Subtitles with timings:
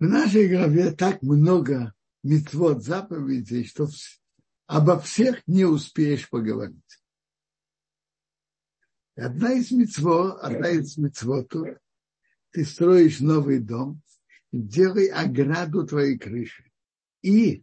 [0.00, 3.86] В нашей голове так много мецвод заповедей, что
[4.66, 7.02] обо всех не успеешь поговорить.
[9.14, 11.52] Одна из мецвод, одна из мецвод,
[12.50, 14.00] ты строишь новый дом,
[14.50, 16.72] делай ограду твоей крыши.
[17.20, 17.62] И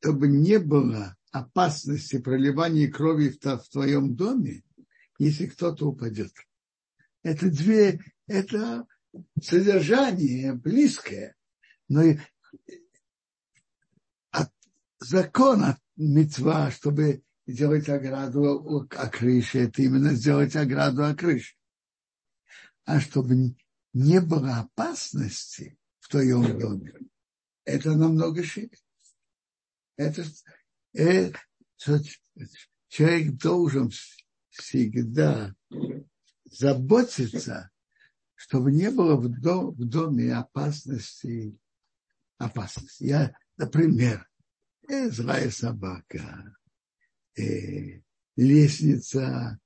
[0.00, 4.62] чтобы не было опасности проливания крови в твоем доме,
[5.18, 6.32] если кто-то упадет.
[7.22, 8.86] Это две, это
[9.42, 11.36] содержание близкое,
[11.88, 12.02] но
[14.30, 14.52] от
[15.00, 21.56] закона мецва, чтобы сделать ограду о крыше, это именно сделать ограду о крыше.
[22.84, 23.54] А чтобы
[23.92, 26.94] не было опасности в твоем доме,
[27.64, 28.76] это намного шире.
[29.96, 30.24] Это,
[30.92, 31.38] это
[32.88, 33.90] человек должен
[34.50, 35.54] всегда
[36.44, 37.70] заботиться,
[38.38, 41.58] чтобы не было в, дом, в доме опасности.
[42.38, 43.02] опасности.
[43.02, 44.28] Я, например,
[44.88, 46.56] злая собака,
[47.36, 48.00] э,
[48.36, 49.58] лестница,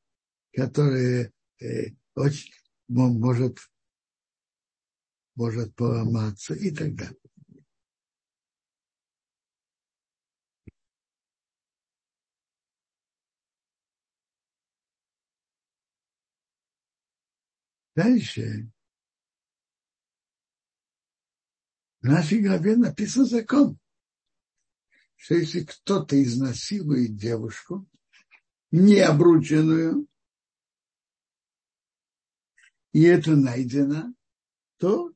[0.55, 1.30] которая
[1.61, 2.50] э, очень
[2.88, 3.58] может,
[5.34, 7.21] может поломаться и так далее.
[17.94, 18.70] Дальше.
[22.00, 23.78] В нашей главе написан закон,
[25.16, 27.86] что если кто-то изнасилует девушку,
[28.70, 30.08] необрученную,
[32.92, 34.14] и это найдено,
[34.78, 35.12] то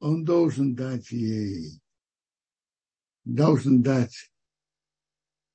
[0.00, 1.80] он должен дать ей,
[3.24, 4.32] должен дать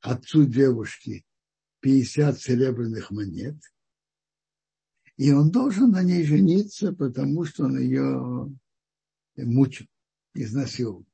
[0.02, 1.26] отцу девушки
[1.82, 3.58] 50 серебряных монет–
[5.20, 8.50] и он должен на ней жениться, потому что он ее
[9.36, 9.86] мучил,
[10.34, 11.06] изнасиловал.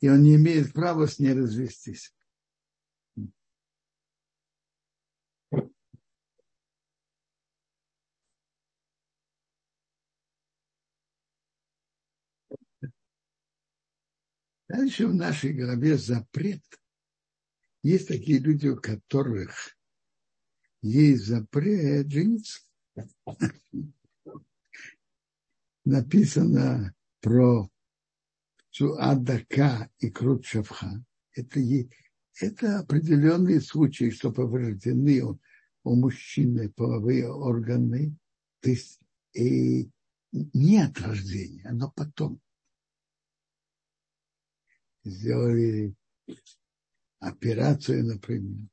[0.00, 2.14] И он не имеет права с ней развестись.
[14.68, 16.62] Дальше в нашей голове запрет.
[17.82, 19.74] Есть такие люди, у которых
[20.82, 22.67] есть запрет жениться
[25.84, 27.68] написано про
[28.70, 31.04] Цуадака и Крут Шавха.
[31.32, 31.60] Это,
[32.40, 35.40] это определенные случаи, что повреждены у,
[35.84, 38.16] у мужчины половые органы,
[38.60, 39.00] то есть
[39.34, 39.90] и
[40.32, 42.40] не от рождения, но потом.
[45.04, 45.94] Сделали
[47.20, 48.68] операцию, например.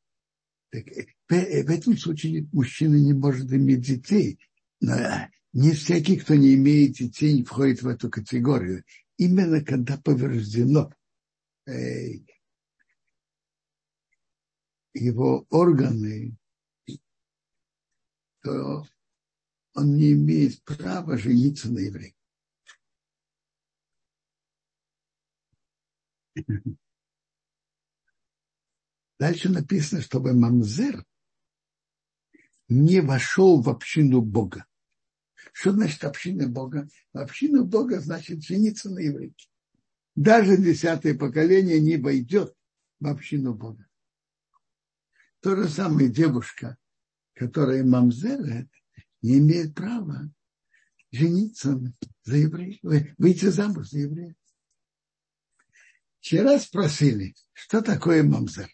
[0.76, 4.40] Так, э, в этом случае мужчина не может иметь детей.
[4.82, 8.84] Но не всякий, кто не имеет детей, входит в эту категорию.
[9.18, 10.92] Именно когда повреждено
[11.66, 12.16] э,
[14.94, 16.36] его органы,
[18.42, 18.86] то
[19.76, 22.16] он не имеет права жениться на евреях.
[29.20, 31.06] Дальше написано, чтобы мамзер
[32.68, 34.66] не вошел в общину Бога.
[35.54, 36.90] Что значит община Бога?
[37.14, 39.48] Община Бога значит жениться на еврейке.
[40.16, 42.54] Даже десятое поколение не войдет
[43.00, 43.86] в общину Бога.
[45.42, 46.78] То же самое девушка,
[47.34, 48.70] которая мамзерет,
[49.22, 50.30] не имеет права
[51.12, 51.80] жениться
[52.24, 52.80] за еврея,
[53.18, 54.36] выйти замуж за еврея.
[56.20, 58.70] Вчера спросили, что такое мамзер.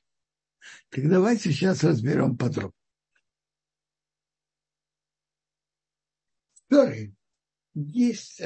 [0.89, 2.73] Так давайте сейчас разберем подробно.
[6.65, 7.13] Второе.
[7.73, 8.41] Есть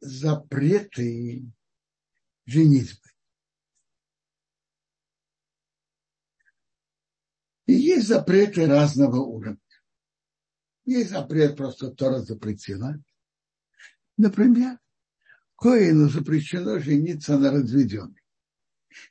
[0.00, 1.50] запреты
[2.44, 3.08] женитьбы.
[7.66, 9.58] И есть запреты разного уровня.
[10.84, 12.94] Есть запрет, просто Тора запретила.
[14.16, 14.78] Например,
[15.56, 18.25] Коину запрещено жениться на разведенной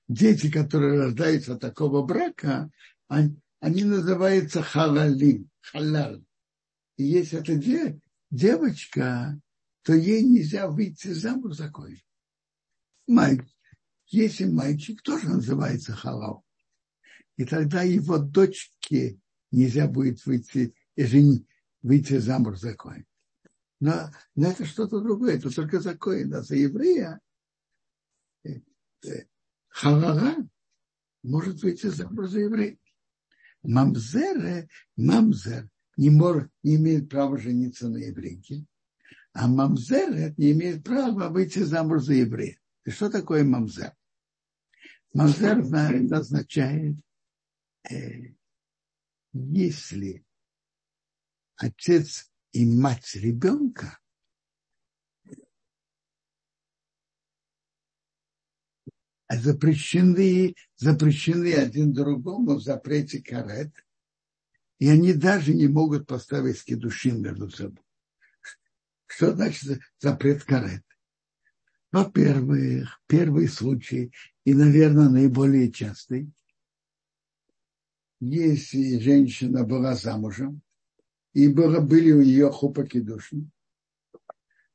[0.08, 2.70] дети, которые рождаются от такого брака,
[3.08, 6.24] они, они называются халалим, халал.
[6.98, 8.00] И если это де,
[8.32, 9.40] девочка,
[9.84, 12.02] то ей нельзя выйти замуж за кое.
[13.08, 13.48] Мальчик.
[14.08, 16.46] Если мальчик тоже называется халал,
[17.38, 19.20] и тогда его дочке
[19.52, 21.46] нельзя будет выйти, жени,
[21.82, 23.06] выйти замуж за кое.
[23.80, 27.20] Но, но это что-то другое, это только за кое, а за еврея
[28.44, 28.62] э,
[29.06, 29.26] э,
[29.76, 30.36] Халала
[31.22, 32.78] может выйти замуж за еврея.
[33.62, 38.66] Мамзер, мамзер не, может, не имеет права жениться на еврейке.
[39.34, 42.58] А мамзер не имеет права выйти замуж за еврея.
[42.86, 43.94] И что такое мамзер?
[45.14, 45.60] Мамзер
[46.14, 46.96] означает,
[47.92, 48.34] э,
[49.34, 50.26] если
[51.58, 54.00] отец и мать ребенка
[59.30, 63.74] запрещены, запрещены один другому в запрете карет,
[64.80, 67.84] и они даже не могут поставить скидушин между собой.
[69.08, 70.84] Что значит запрет карет?
[71.92, 74.12] Во-первых, первый случай,
[74.44, 76.30] и, наверное, наиболее частый,
[78.20, 80.62] если женщина была замужем,
[81.34, 83.46] и было, были у нее хупаки души,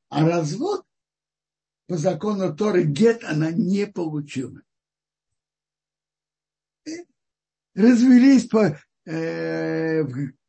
[0.09, 0.85] а развод
[1.91, 4.63] по закону Торы гет она не получила.
[7.75, 10.05] Развелись по, э,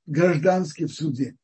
[0.05, 1.35] граждански в суде.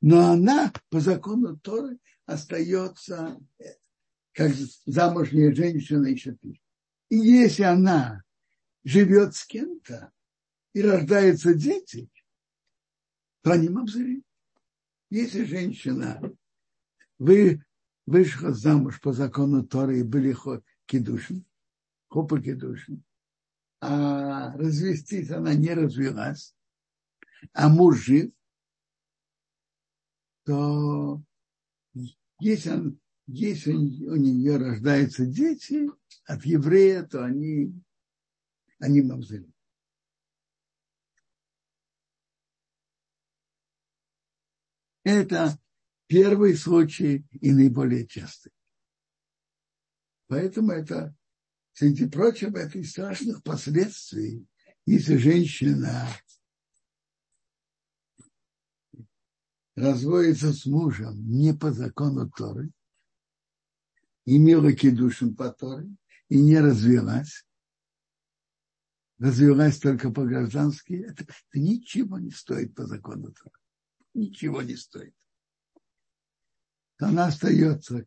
[0.00, 3.38] Но она по закону Торы остается
[4.32, 4.50] как
[4.86, 6.64] замужняя женщина еще пишет.
[7.10, 8.24] И если она
[8.82, 10.10] живет с кем-то
[10.72, 12.10] и рождаются дети,
[13.42, 14.24] то они мамзари.
[15.10, 16.20] Если женщина
[17.20, 17.62] вы
[18.06, 20.34] вышла замуж по закону Торы и были
[20.86, 21.44] кедушин,
[22.08, 23.04] хопа кедушин,
[23.80, 26.56] а развестись она не развелась,
[27.52, 28.32] а муж жив,
[30.44, 31.22] то
[32.40, 35.90] если, он, если у нее рождаются дети
[36.24, 37.74] от еврея, то они,
[38.78, 39.52] они мавзели.
[45.04, 45.58] Это
[46.10, 48.50] первый случай и наиболее частый.
[50.26, 51.16] Поэтому это,
[51.72, 54.44] среди прочего, это из страшных последствий,
[54.86, 56.08] если женщина
[59.76, 62.72] разводится с мужем не по закону Торы,
[64.24, 65.94] имела кедушин по Торе
[66.28, 67.46] и не развелась,
[69.18, 73.54] развелась только по-граждански, это, это ничего не стоит по закону Торы.
[74.12, 75.14] Ничего не стоит
[77.00, 78.06] она остается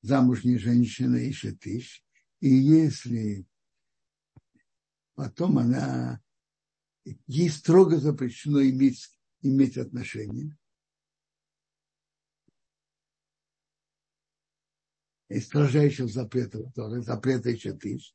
[0.00, 2.04] замужней женщиной и шатыш.
[2.40, 3.46] И если
[5.14, 6.20] потом она,
[7.26, 10.56] ей строго запрещено иметь, иметь отношения,
[15.28, 16.72] и строжайших запретов,
[17.04, 18.14] запрета и шатыш,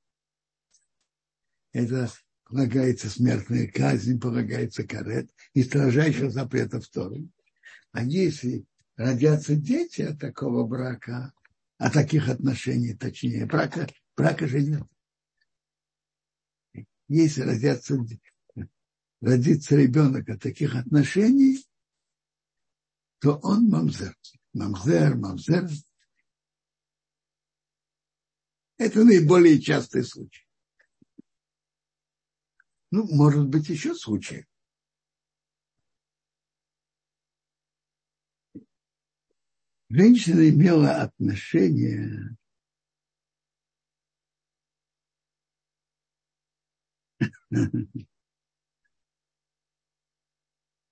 [1.72, 2.12] это
[2.44, 7.28] полагается смертная казнь, полагается карет, и строжайших запретов Торы.
[7.92, 8.66] А если
[8.98, 11.34] родятся дети от такого брака,
[11.78, 14.84] от таких отношений, точнее, брака, брака же нет.
[17.08, 17.98] Если родятся,
[19.22, 21.66] родится ребенок от таких отношений,
[23.20, 24.16] то он мамзер.
[24.54, 25.70] Мамзер, мамзер.
[28.78, 30.46] Это наиболее частый случай.
[32.92, 34.48] Ну, может быть, еще случаи.
[39.90, 42.38] Женщина имела отношение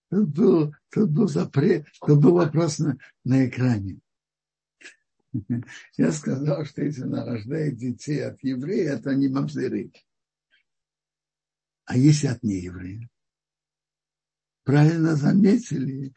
[0.09, 3.99] Тут был, тут был запрет, тут был вопрос на, на экране.
[5.97, 9.91] Я сказал, что если она рождает детей от еврея, это не мамзыры.
[11.85, 13.09] А если от нееврея?
[14.63, 16.13] Правильно заметили,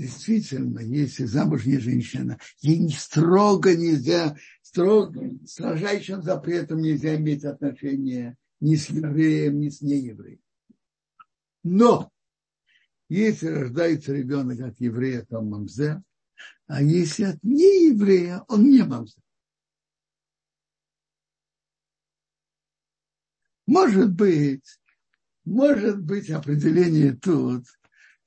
[0.00, 8.88] действительно, если замужняя женщина, ей строго нельзя, строго, строжайшим запретом нельзя иметь отношения ни с
[8.88, 10.40] евреем, ни с неевреем.
[11.62, 12.10] Но
[13.10, 16.02] если рождается ребенок от еврея, то он мамзе,
[16.66, 19.20] а если от нееврея, он не мамзе.
[23.66, 24.80] Может быть,
[25.44, 27.66] может быть определение тут–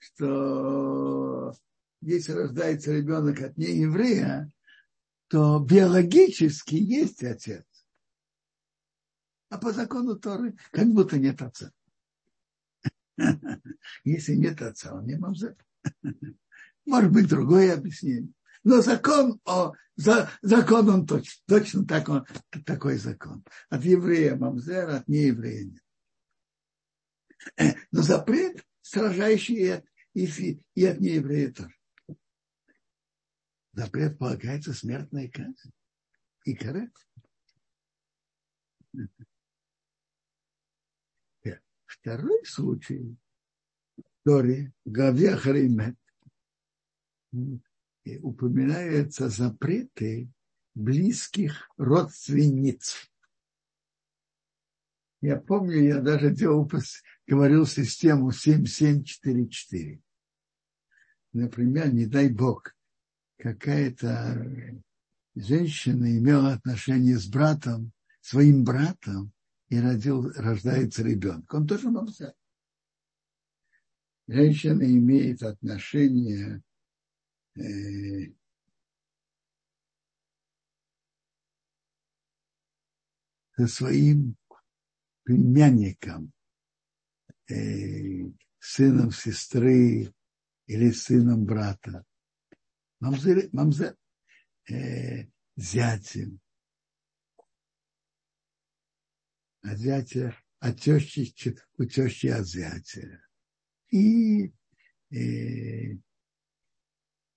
[0.03, 1.53] что
[2.01, 4.51] если рождается ребенок от нееврея,
[5.29, 7.65] то биологически есть отец.
[9.49, 11.71] А по закону Торы как будто нет отца.
[14.03, 15.57] Если нет отца, он не мамзет.
[16.85, 18.33] Может быть, другое объяснение.
[18.63, 22.25] Но закон, о, за, закон он точно, точно так он,
[22.65, 23.43] такой закон.
[23.69, 25.83] От еврея мамзер, от нееврея нет.
[27.91, 31.75] Но запрет сражающий и, и от нееврея тоже.
[33.73, 35.71] Запрет полагается смертная казнь.
[36.45, 36.93] И карет.
[41.85, 43.15] Второй случай,
[44.25, 45.95] Тори, главе Харимет,
[48.21, 50.29] упоминаются запреты
[50.73, 53.09] близких родственниц.
[55.21, 56.67] Я помню, я даже делал,
[57.27, 60.01] говорил систему 7744.
[61.33, 62.75] Например, не дай бог,
[63.37, 64.81] какая-то
[65.35, 69.31] женщина имела отношение с братом, своим братом,
[69.69, 71.51] и родил, рождается ребенок.
[71.53, 72.33] Он тоже мамзар.
[74.27, 76.61] Женщина имеет отношение
[77.55, 78.33] э,
[83.55, 84.37] со своим
[85.23, 86.31] племянником,
[87.49, 90.13] э, сыном сестры
[90.67, 92.05] или сыном брата,
[92.99, 93.97] мамзер, мамзер,
[94.69, 96.39] э, зятем,
[99.61, 101.33] а зятя от тещи,
[101.77, 103.21] у тещи от зятя.
[103.89, 104.53] И
[105.11, 105.97] э,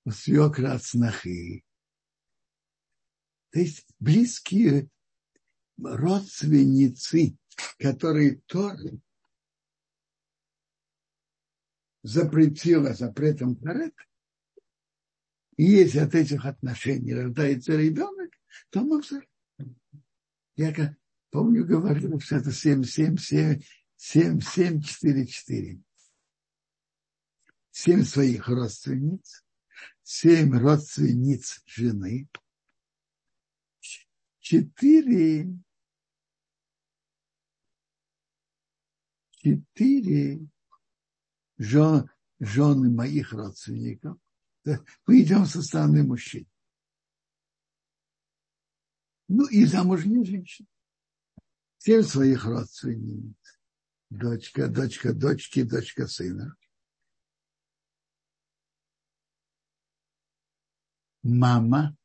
[0.05, 1.65] у свекра от снохи.
[3.51, 4.89] То есть близкие
[5.77, 7.37] родственницы,
[7.79, 9.01] которые тоже
[12.07, 13.95] запретила запретом Карет,
[15.57, 18.31] и если от этих отношений рождается ребенок,
[18.71, 19.27] то мамзар.
[20.55, 20.97] Я
[21.31, 23.61] помню, говорил, что это 7, 7, 7,
[23.97, 25.83] 7, 7, 4, 4.
[27.73, 29.45] Семь своих родственниц,
[30.03, 32.27] семь родственниц жены,
[34.39, 35.59] четыре
[39.43, 40.49] четыре
[41.59, 44.19] жен, жены моих родственников.
[44.65, 46.47] Мы идем со стороны мужчин.
[49.29, 50.69] Ну и замужние женщины.
[51.79, 53.37] Семь своих родственниц.
[54.11, 56.57] Дочка, дочка, дочки, дочка сына.
[61.23, 61.97] Мама,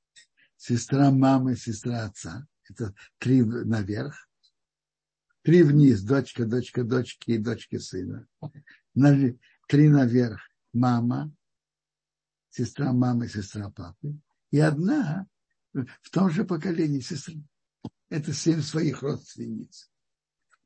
[0.57, 2.47] сестра мамы, сестра отца.
[2.69, 4.27] Это три наверх.
[5.43, 8.27] Три вниз, дочка, дочка, дочки и дочки сына.
[8.93, 10.41] Три наверх,
[10.73, 11.33] мама,
[12.49, 14.17] сестра мамы, сестра папы.
[14.51, 15.27] И одна
[15.73, 17.41] в том же поколении сестры.
[18.09, 19.89] Это семь своих родственниц.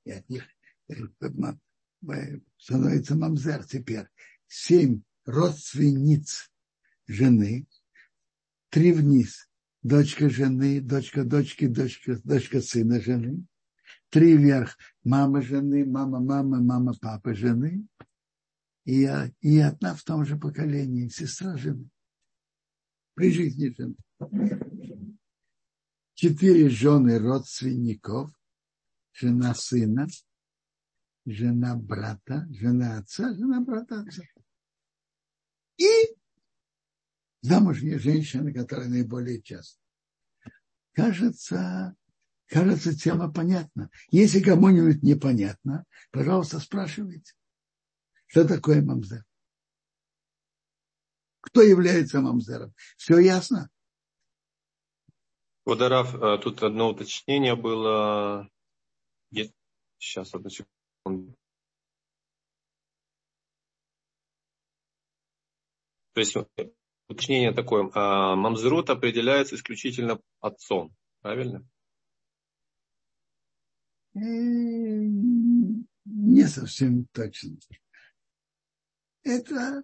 [0.04, 0.44] И от них
[0.90, 4.08] э, э, становится мамзер теперь.
[4.48, 6.52] Семь родственниц
[7.08, 7.68] жены,
[8.70, 9.48] три вниз,
[9.84, 13.46] дочка жены, дочка дочки, дочка, дочка сына жены,
[14.10, 17.86] три вверх, мама жены, мама мама мама папа жены,
[18.86, 19.10] и,
[19.42, 21.90] и одна в том же поколении, сестра жены,
[23.16, 23.96] при жизни жены.
[26.14, 28.32] Четыре жены родственников,
[29.12, 30.08] жена сына,
[31.26, 34.24] жена брата, жена отца, жена брата отца.
[35.78, 35.88] И
[37.42, 39.80] замужняя женщина, которая наиболее часто.
[40.94, 41.96] Кажется,
[42.46, 43.90] кажется, тема понятна.
[44.10, 47.34] Если кому-нибудь непонятно, пожалуйста, спрашивайте,
[48.36, 49.24] что такое мамзер.
[51.40, 52.74] Кто является мамзером?
[52.98, 53.70] Все ясно?
[55.64, 58.50] Водораф, э, тут одно уточнение было.
[59.98, 61.34] Сейчас, одну секунду.
[66.12, 66.36] То есть
[67.08, 67.90] уточнение такое.
[67.94, 71.66] А, мамзрут определяется исключительно отцом, правильно?
[74.14, 74.84] Не
[76.48, 77.58] совсем точно.
[79.26, 79.84] Это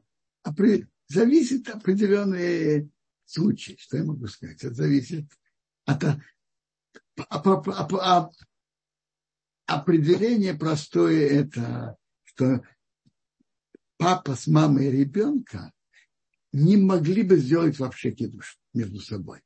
[1.07, 2.89] зависит от определенные
[3.25, 3.75] случаи.
[3.77, 4.63] Что я могу сказать?
[4.63, 5.25] Это зависит
[5.85, 6.03] от
[9.65, 12.63] определение простое это, что
[13.97, 15.73] папа с мамой ребенка
[16.53, 19.41] не могли бы сделать вообще кидуш между собой.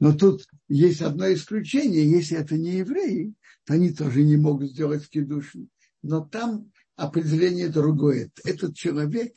[0.00, 2.10] Но тут есть одно исключение.
[2.10, 5.54] Если это не евреи, то они тоже не могут сделать кидуш.
[6.02, 8.30] Но там определение другое.
[8.44, 9.34] Этот человек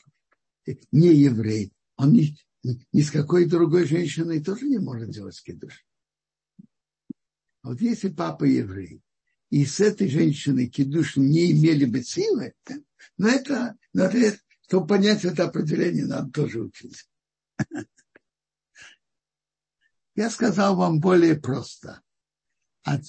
[0.91, 1.71] не еврей.
[1.97, 2.35] Он ни,
[2.91, 5.85] ни с какой другой женщиной тоже не может делать кидуш.
[7.63, 9.01] Вот если папа еврей,
[9.49, 12.53] и с этой женщиной кидуш не имели бы силы,
[13.17, 17.05] но это, но это, чтобы понять это определение, надо тоже учиться.
[20.15, 22.01] Я сказал вам более просто.
[22.83, 23.03] От,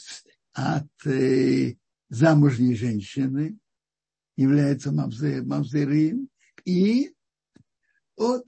[0.52, 1.76] от э,
[2.08, 3.58] замужней женщины
[4.36, 6.28] является мавзерим
[6.64, 7.14] и
[8.16, 8.46] от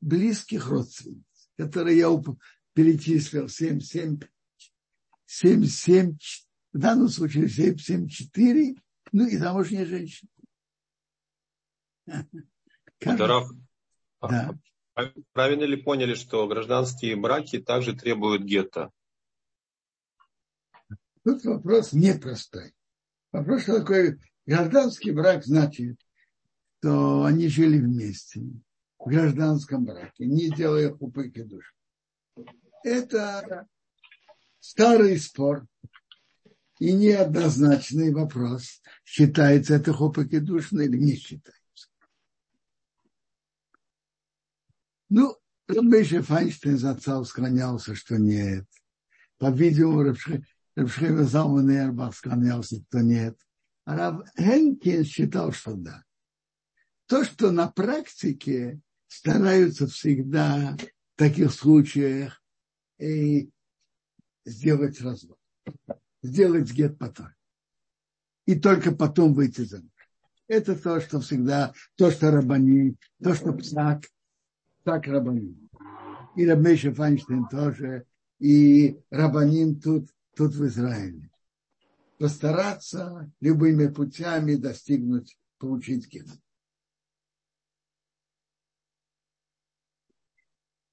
[0.00, 2.10] близких родственниц, которые я
[2.74, 4.20] перечислил 7, 7,
[5.26, 6.18] 7, 7,
[6.72, 8.76] в данном случае 7, 7, 4,
[9.12, 10.30] ну и замужняя женщина.
[13.00, 13.50] Раф,
[14.20, 14.58] да.
[15.32, 18.90] правильно ли поняли, что гражданские браки также требуют гетто?
[21.24, 22.74] Тут вопрос непростой.
[23.32, 25.98] Вопрос, что такое гражданский брак, значит,
[26.78, 28.40] что они жили вместе
[28.98, 31.72] в гражданском браке, не делая хупыки души.
[32.84, 33.66] Это
[34.60, 35.66] старый спор
[36.78, 41.58] и неоднозначный вопрос, считается это хупыки душно или не считается.
[45.08, 48.66] Ну, Рабмейша Файнштейн за отца склонялся, что нет.
[49.38, 50.14] По-видимому,
[50.78, 53.36] Рабшхема Залман Эрбах склонялся, что нет.
[53.84, 56.04] А Раб Хенкин считал, что да.
[57.06, 62.40] То, что на практике стараются всегда в таких случаях
[63.00, 63.50] и
[64.44, 65.36] сделать развод.
[66.22, 67.30] Сделать гет потом.
[68.46, 69.90] И только потом выйти за муж.
[70.46, 74.04] Это то, что всегда, то, что рабани, то, что псак,
[74.84, 75.68] так рабаним.
[76.36, 78.04] И Рабмейша Файнштейн тоже,
[78.38, 80.08] и рабаним тут,
[80.38, 81.30] тут в Израиле.
[82.18, 86.26] Постараться любыми путями достигнуть, получить ген.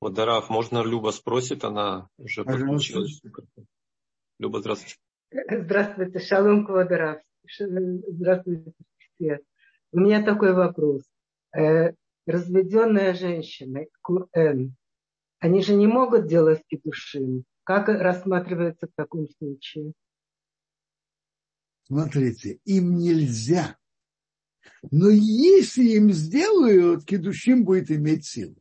[0.01, 3.21] Вот, Дараф, можно Люба спросит, она уже подключилась.
[4.39, 4.95] Люба, здравствуйте.
[5.31, 7.21] Здравствуйте, шалом, Квадараф.
[7.57, 9.39] Здравствуйте, все.
[9.91, 11.03] У меня такой вопрос.
[11.55, 11.93] Э,
[12.25, 14.75] разведенная женщина, Куэн,
[15.39, 17.45] они же не могут делать кедушин.
[17.65, 19.93] Как рассматривается в таком случае?
[21.87, 23.77] Смотрите, им нельзя.
[24.91, 28.55] Но если им сделают, кедушин будет иметь силу.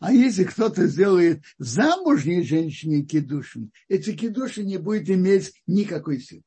[0.00, 6.42] А если кто-то сделает замужней женщине кедушин, эти кедуши не будет иметь никакой силы.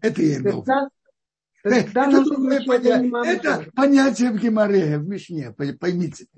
[0.00, 0.88] Это я имел в виду.
[1.64, 6.28] Это, это, понятие, это понятие в Геморе, в Мишне, поймите.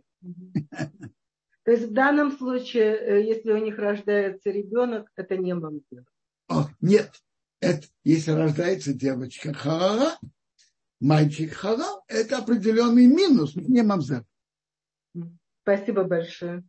[1.70, 6.04] То есть в данном случае, э, если у них рождается ребенок, это не мамзер.
[6.48, 7.22] О, нет,
[7.60, 10.18] это, если рождается девочка хара,
[10.98, 14.24] мальчик хара, это определенный минус, не мамзер.
[15.62, 16.64] Спасибо большое.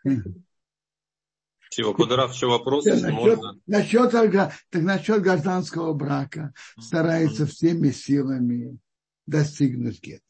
[0.00, 1.94] Спасибо.
[1.94, 3.60] Кударав, еще вопрос, если насчет, можно.
[3.66, 8.78] Насчет, так насчет гражданского брака старается всеми силами
[9.26, 10.22] достигнуть гет.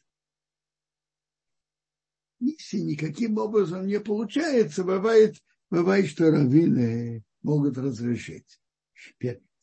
[2.41, 5.37] Если никаким образом не получается, бывает,
[5.71, 8.61] бывает, что раввины могут разрешить.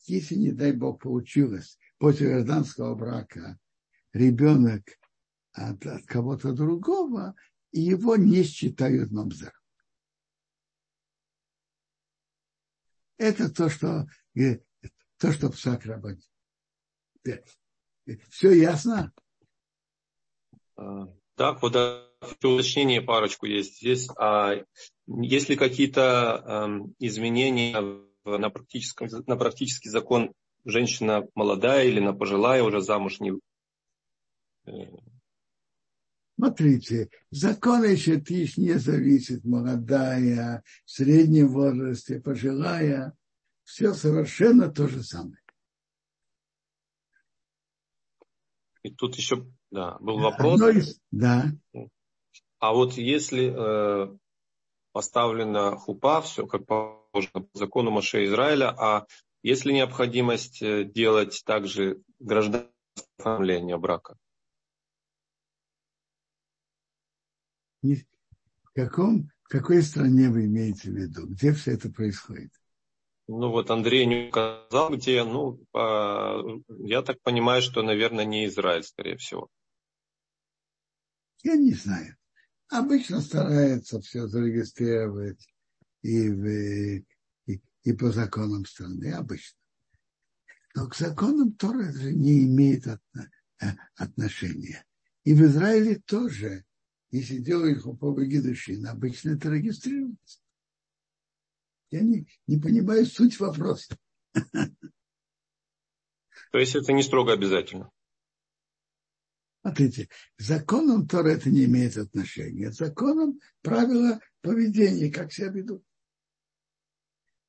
[0.06, 3.58] Если, не дай Бог, получилось после гражданского брака
[4.12, 4.84] ребенок
[5.52, 7.34] от, от кого-то другого,
[7.72, 9.52] его не считают мамзером.
[13.18, 14.60] Это то, что, э,
[15.16, 16.28] то, что псак работает.
[18.30, 19.12] Все ясно?
[20.76, 21.74] А, так, вот
[22.32, 24.08] уточнение парочку есть здесь.
[24.18, 24.54] А
[25.06, 30.32] есть ли какие-то э, изменения на, практическом, на практический закон
[30.64, 33.32] женщина молодая или на пожилая, уже замуж не...
[34.66, 34.72] Э,
[36.38, 43.14] Смотрите, закон еще тысяч не зависит, молодая, в среднем возрасте, пожилая,
[43.64, 45.40] все совершенно то же самое.
[48.82, 50.60] И тут еще, да, был вопрос.
[50.60, 51.52] Из, да.
[52.58, 54.16] А вот если э,
[54.92, 59.06] поставлена хупа, все как положено по закону Маше Израиля, а
[59.42, 62.72] есть ли необходимость э, делать также гражданское
[63.18, 64.16] оформление брака?
[67.82, 71.26] в, каком, в какой стране вы имеете в виду?
[71.26, 72.50] Где все это происходит?
[73.28, 78.84] Ну вот Андрей не указал, где, ну, по, я так понимаю, что, наверное, не Израиль,
[78.84, 79.48] скорее всего.
[81.42, 82.16] Я не знаю.
[82.68, 85.46] Обычно стараются все зарегистрировать
[86.02, 86.46] и, в,
[87.46, 89.58] и, и по законам страны, обычно.
[90.74, 92.98] Но к законам Тора же не имеет э,
[93.94, 94.84] отношения.
[95.24, 96.66] И в Израиле тоже
[97.10, 100.40] если делают хуповый гидушин, обычно это регистрируется.
[101.90, 103.96] Я не, не понимаю суть вопроса.
[106.52, 107.90] То есть это не строго обязательно?
[109.66, 112.70] Смотрите, законом Тора это не имеет отношения.
[112.70, 115.84] Законом правила поведения, как себя ведут.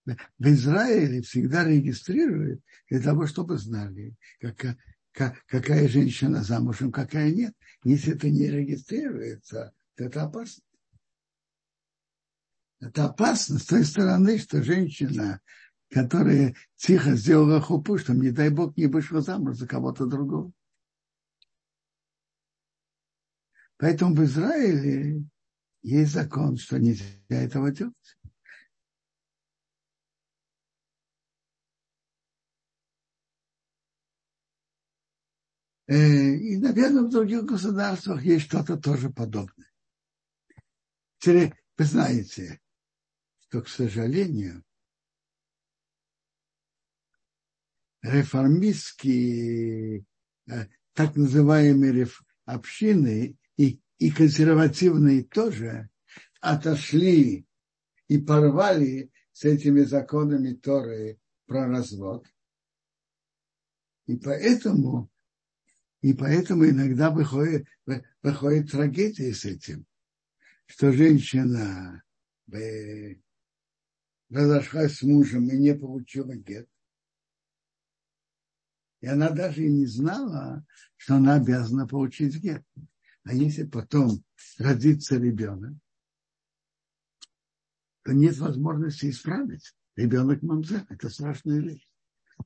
[0.03, 0.15] В
[0.47, 4.15] Израиле всегда регистрируют для того, чтобы знали,
[5.11, 7.53] как, какая женщина замужем, какая нет.
[7.83, 10.63] Если это не регистрируется, то это опасно.
[12.79, 15.39] Это опасно с той стороны, что женщина,
[15.91, 20.51] которая тихо сделала хупу, что, не дай бог, не вышла замуж за кого-то другого.
[23.77, 25.23] Поэтому в Израиле
[25.83, 27.93] есть закон, что нельзя этого делать.
[35.87, 39.71] Э, и, наверное, в других государствах есть что-то тоже подобное.
[41.25, 42.59] Вы знаете,
[43.39, 44.63] что, к сожалению,
[48.01, 50.05] реформистские,
[50.47, 52.07] э, так называемые
[52.45, 55.89] общины и, и консервативные тоже
[56.39, 57.45] отошли
[58.07, 62.25] и порвали с этими законами Торы про развод.
[64.05, 65.11] И поэтому,
[66.01, 67.67] и поэтому иногда выходит,
[68.21, 69.85] выходит трагедия с этим,
[70.65, 72.03] что женщина
[74.29, 76.69] разошлась с мужем и не получила гет.
[79.01, 80.65] И она даже и не знала,
[80.95, 82.63] что она обязана получить гет.
[83.27, 84.23] А если потом
[84.57, 85.73] родится ребенок,
[88.03, 89.73] то нет возможности исправить.
[89.97, 91.85] Ребенок мамзер– это страшная вещь.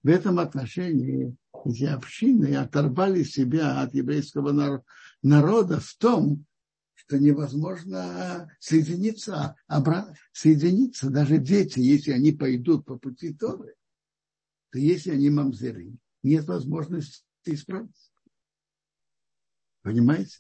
[0.02, 4.84] В этом отношении эти общины оторвали себя от еврейского
[5.22, 6.48] народа в том,
[6.96, 13.76] что невозможно соединиться, обратно, соединиться даже дети, если они пойдут по пути Торы,
[14.72, 18.10] то если они мамзеры, нет возможности исправиться.
[19.84, 20.38] Понимаете?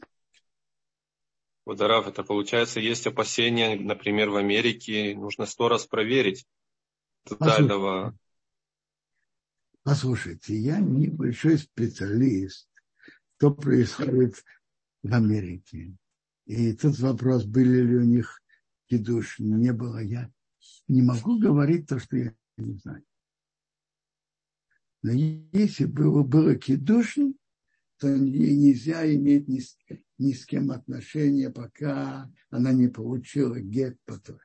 [1.71, 6.45] Ударав, это получается, есть опасения, например, в Америке, нужно сто раз проверить
[7.23, 8.13] тотального.
[9.83, 12.69] Послушайте, я небольшой специалист,
[13.37, 14.43] что происходит
[15.01, 15.95] в Америке.
[16.45, 18.41] И тут вопрос, были ли у них
[18.89, 19.99] кидуш, не было.
[19.99, 20.29] Я
[20.89, 23.05] не могу говорить то, что я не знаю.
[25.03, 27.35] Но если было, было кидушин,
[27.97, 29.61] то нельзя иметь ни
[30.21, 34.39] ни с кем отношения, пока она не получила гет по Торе.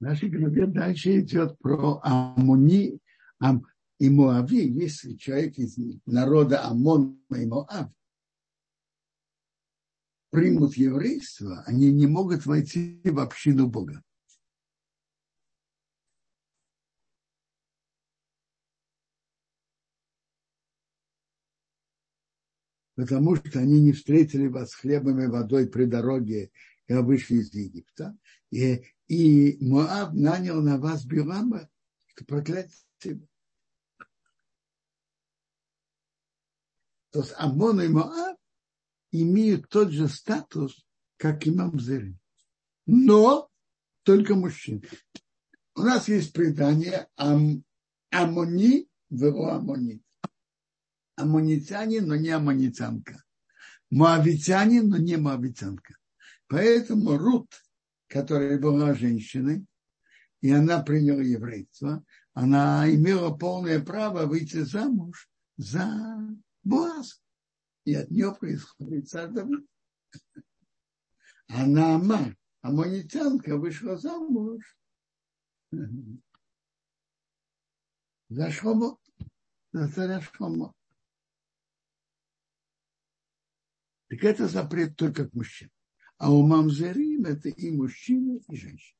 [0.00, 2.98] В нашей главе дальше идет про Амуни
[3.40, 3.66] Ам,
[3.98, 4.70] и Моави.
[4.70, 5.76] Если человек из
[6.06, 7.90] народа Амон и Моав
[10.30, 14.02] примут еврейство, они не могут войти в общину Бога.
[22.94, 26.50] Потому что они не встретили вас хлебом и водой при дороге,
[26.88, 28.18] и вышли из Египта.
[28.50, 31.68] И и Моаб нанял на вас Билама,
[32.08, 32.86] что проклять.
[37.10, 38.36] То есть Амон и Моаб
[39.10, 42.16] имеют тот же статус, как и Мамзери.
[42.86, 43.48] Но
[44.02, 44.82] только мужчин.
[45.74, 47.62] У нас есть предание ам,
[48.10, 50.02] Амони в его Амонит.
[51.16, 53.22] Амонитянин, но не амонитянка.
[53.90, 55.96] Моавитянин, но не моавитянка.
[56.46, 57.50] Поэтому Рут–
[58.08, 59.64] которая была женщиной,
[60.40, 66.18] и она приняла еврейство, она имела полное право выйти замуж за
[66.64, 67.20] Буаз.
[67.88, 69.66] И от нее происходит царь Давид.
[71.46, 74.78] Она Ама, амонитянка, вышла замуж
[78.28, 78.98] за Шомо,
[79.72, 80.74] за царя Шомо.
[84.08, 85.72] Так это запрет только к мужчинам.
[86.18, 88.97] А у мамзерим это и мужчины, и женщины.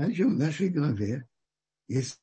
[0.00, 1.28] Дальше в нашей главе
[1.86, 2.22] есть,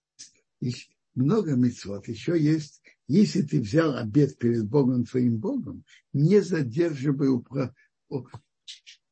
[1.14, 2.08] много мецвод.
[2.08, 7.28] Еще есть, если ты взял обед перед Богом, твоим Богом, не задерживай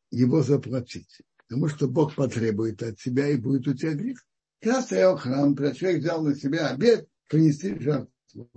[0.09, 1.21] его заплатить.
[1.37, 4.25] Потому что Бог потребует от тебя и будет у тебя грех.
[4.59, 8.49] Когда стоял храм, человек взял на себя обед принести жертву.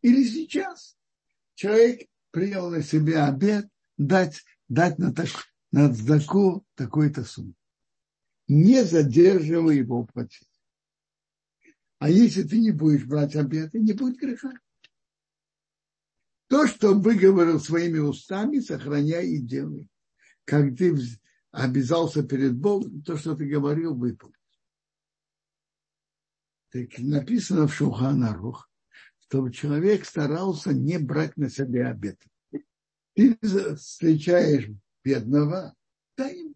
[0.00, 0.96] Или сейчас
[1.54, 5.28] человек принял на себя обед дать, дать на, так,
[5.70, 5.94] на
[6.76, 7.52] такой-то сумму.
[8.48, 10.48] Не задерживай его платить.
[11.98, 14.52] А если ты не будешь брать обед, не будет греха.
[16.48, 19.88] То, что выговорил своими устами, сохраняй и делай
[20.48, 20.96] как ты
[21.50, 24.34] обязался перед Богом, то, что ты говорил, выполнить.
[26.70, 28.70] Так написано в Шуханарух,
[29.20, 32.18] чтобы человек старался не брать на себя обет.
[33.14, 33.38] Ты
[33.76, 34.70] встречаешь
[35.04, 35.74] бедного,
[36.16, 36.54] дай ему.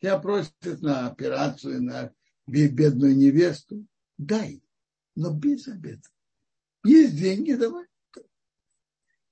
[0.00, 2.12] Тебя просят на операцию, на
[2.46, 3.86] бедную невесту,
[4.18, 4.62] дай,
[5.14, 6.08] но без обета.
[6.84, 7.86] Есть деньги, давай.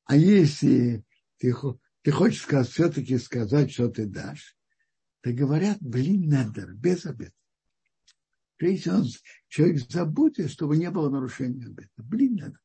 [0.05, 1.05] А если
[1.39, 1.55] ты,
[2.03, 4.57] ты хочешь сказать, все-таки сказать, что ты дашь,
[5.21, 7.33] то говорят, блин, надо, без обета.
[8.61, 9.07] Если он,
[9.49, 11.91] человек забудет, чтобы не было нарушения обета.
[11.97, 12.59] Блин, надо.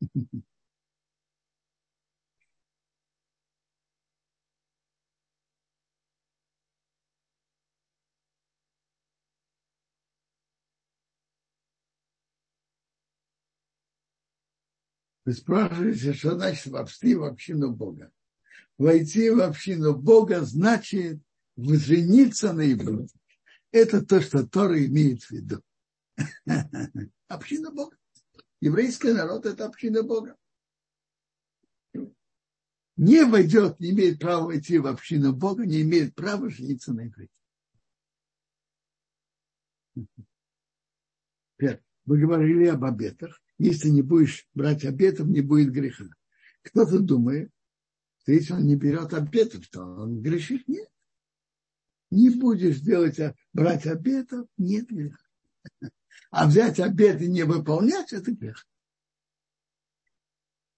[15.30, 18.10] Вы спрашиваете, что значит войти в общину Бога.
[18.78, 21.20] Войти в общину Бога значит
[21.56, 23.14] жениться на иврите.
[23.70, 25.62] Это то, что Тора имеет в виду.
[27.28, 27.96] Община Бога.
[28.60, 30.36] Еврейский народ– это община Бога.
[32.96, 37.30] Не войдет, не имеет права войти в общину Бога, не имеет права жениться на иврите.
[42.04, 46.06] Мы говорили об обетах если не будешь брать обетов, не будет греха.
[46.62, 47.50] Кто-то думает,
[48.22, 50.66] что если он не берет обетов, то он грешит.
[50.66, 50.88] Нет.
[52.10, 53.18] Не будешь делать,
[53.52, 55.18] брать обетов, нет греха.
[56.30, 58.66] А взять обет и не выполнять, это грех.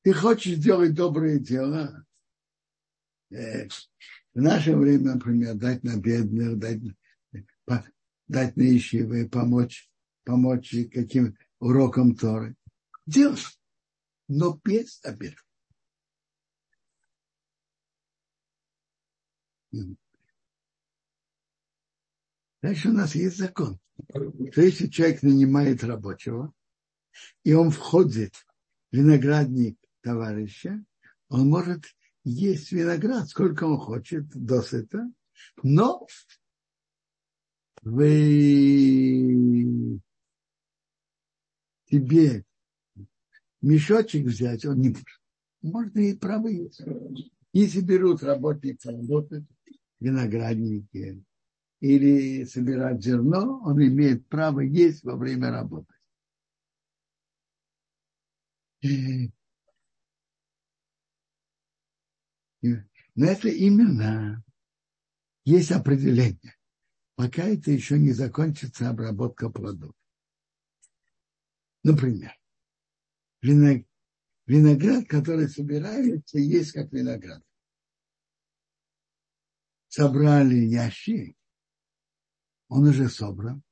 [0.02, 2.04] Ты хочешь делать доброе дело,
[3.30, 6.80] э, в наше время, например, дать на бедных, дать,
[8.26, 9.88] дать на ищевые, помочь,
[10.24, 12.56] помочь каким урокам Торы
[13.12, 13.60] делать,
[14.28, 15.36] но без обеда.
[22.62, 26.52] Дальше у нас есть закон, что если человек нанимает рабочего,
[27.44, 28.34] и он входит
[28.90, 30.84] в виноградник товарища,
[31.28, 31.84] он может
[32.24, 35.10] есть виноград, сколько он хочет, досыта,
[35.62, 36.06] но
[37.82, 38.00] вы
[41.86, 42.44] тебе
[43.62, 45.06] мешочек взять, он не может.
[45.62, 46.82] Можно и право есть.
[47.52, 49.44] Если берут работника работать
[50.00, 51.22] в винограднике
[51.80, 55.92] или собирать зерно, он имеет право есть во время работы.
[63.14, 64.42] Но это именно
[65.44, 66.56] есть определение.
[67.14, 69.94] Пока это еще не закончится обработка плодов.
[71.84, 72.32] Например,
[73.42, 77.42] виноград, который собирается, есть как виноград.
[79.88, 81.36] Собрали ящик,
[82.68, 83.62] он уже собран.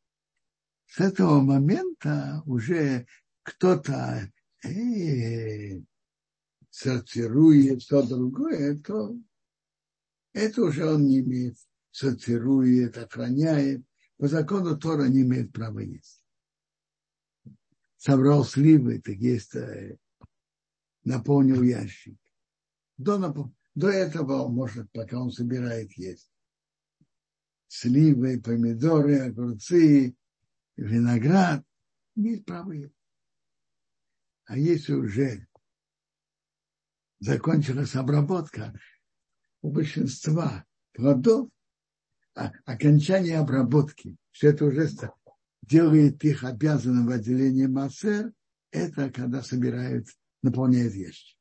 [0.86, 3.06] С этого момента уже
[3.42, 4.30] кто-то
[4.64, 5.80] э,
[6.68, 9.16] сортирует что другое, то
[10.32, 11.56] это уже он не имеет,
[11.90, 13.84] сортирует, охраняет.
[14.18, 16.19] По закону Тора не имеет права есть
[18.00, 19.98] собрал сливы, так есть, э,
[21.04, 22.16] наполнил ящик.
[22.96, 23.52] До.
[23.74, 26.32] До этого может, пока он собирает есть.
[27.68, 30.16] Сливы, помидоры, огурцы,
[30.76, 31.62] виноград.
[32.16, 32.74] Имеет право.
[34.46, 35.46] А если уже
[37.20, 38.72] закончилась обработка,
[39.60, 41.50] у большинства плодов
[42.34, 44.88] а, окончание обработки, что это уже
[45.62, 48.32] делает их обязанным в отделении Массер,
[48.70, 50.08] это когда собирают,
[50.42, 51.36] наполняют вещи.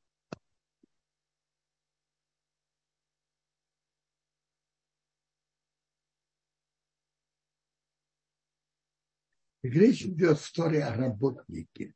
[9.61, 11.93] Речь идет в Торе о работнике,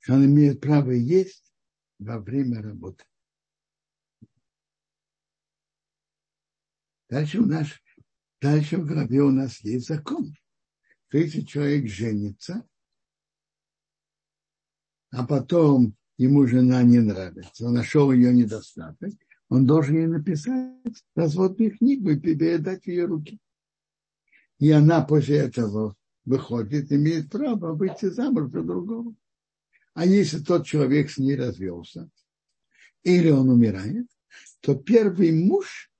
[0.00, 1.52] что он имеет право есть
[1.98, 3.04] во время работы.
[7.08, 7.68] Дальше у нас,
[8.40, 10.34] дальше в главе у нас есть закон
[11.10, 12.64] что если человек женится,
[15.10, 19.12] а потом ему жена не нравится, он нашел ее недостаток,
[19.48, 23.40] он должен ей написать разводную книгу и передать в ее руки.
[24.60, 29.12] И она после этого выходит, имеет право выйти замуж за другого.
[29.94, 32.08] А если тот человек с ней развелся,
[33.02, 34.06] или он умирает,
[34.60, 35.90] то первый муж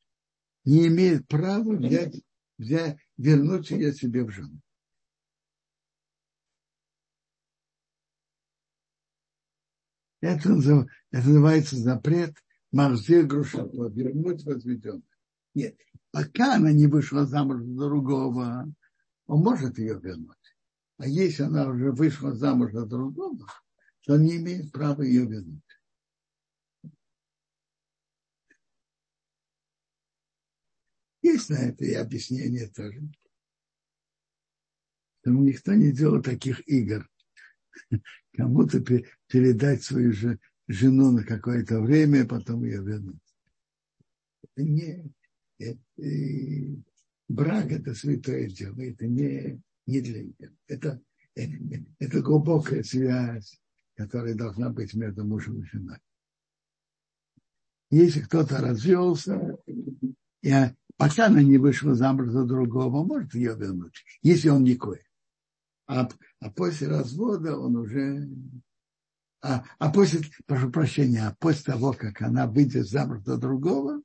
[0.65, 2.23] не имеет права взять,
[2.59, 4.61] взять, вернуть ее себе в жену.
[10.21, 12.37] Это, это называется запрет
[12.73, 15.03] Марзе Грушато, вернуть возведенное.
[15.55, 15.77] Нет,
[16.11, 18.73] пока она не вышла замуж за другого,
[19.27, 20.37] он может ее вернуть.
[20.99, 23.47] А если она уже вышла замуж за другого,
[24.05, 25.63] то он не имеет права ее вернуть.
[31.23, 33.01] Есть на это и объяснение тоже.
[35.23, 37.09] Потому никто не делал таких игр.
[38.37, 38.83] Кому-то
[39.31, 43.17] передать свою же жену на какое-то время, потом ее вернуть.
[44.43, 45.15] Это не,
[45.59, 45.81] это,
[47.29, 50.53] брак это святое дело, это не, не для них.
[50.67, 51.01] Это,
[51.35, 53.61] это, это глубокая связь,
[53.95, 55.99] которая должна быть между мужем и женой.
[57.91, 59.59] Если кто-то развелся,
[60.43, 65.03] я, пока она не вышла замуж за другого, может ее вернуть, если он не кое.
[65.87, 66.09] А,
[66.41, 68.29] а после развода он уже...
[69.43, 74.03] А, а после, прошу прощения, а после того, как она выйдет замуж за другого,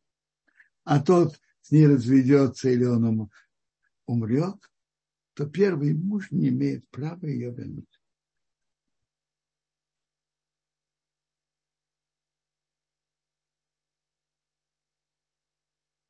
[0.85, 3.29] а тот с ней разведется или он
[4.05, 4.57] умрет,
[5.33, 7.85] то первый муж не имеет права ее вернуть.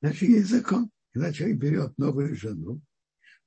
[0.01, 0.91] Значит, есть закон.
[1.13, 2.81] Когда человек берет новую жену,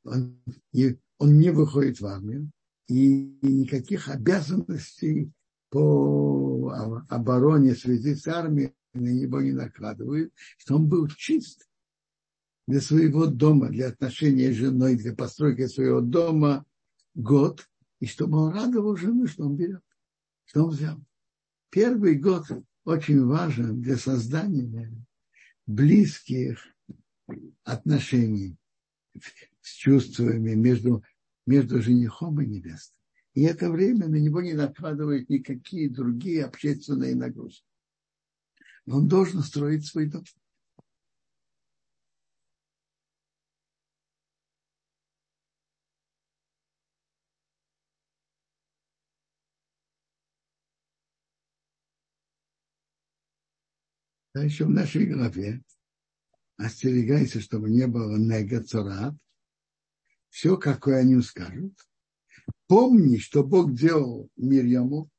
[0.02, 2.50] он не, он не выходит в армию,
[2.88, 5.30] и никаких обязанностей
[5.70, 6.72] по
[7.08, 11.68] обороне связи с армией на него не накладывают, что он был чист
[12.66, 16.64] для своего дома, для отношения с женой, для постройки своего дома
[17.14, 17.68] год,
[18.00, 19.82] и чтобы он радовал жену, что он берет,
[20.44, 20.98] что он взял.
[21.70, 22.44] Первый год
[22.84, 24.92] очень важен для создания
[25.66, 26.64] близких
[27.64, 28.56] отношений
[29.60, 31.04] с чувствами между,
[31.46, 32.97] между женихом и невестой.
[33.34, 37.64] И это время на него не накладывают никакие другие общественные нагрузки.
[38.86, 40.24] Он должен строить свой дом.
[54.34, 55.62] А еще в нашей главе
[56.56, 59.14] остерегайся, чтобы не было нега царат.
[60.28, 61.74] Все, какое они скажут.
[62.66, 65.10] Помни, что Бог делал Мирьяму,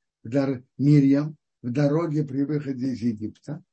[0.78, 3.64] Мирьям в дороге при выходе из Египта.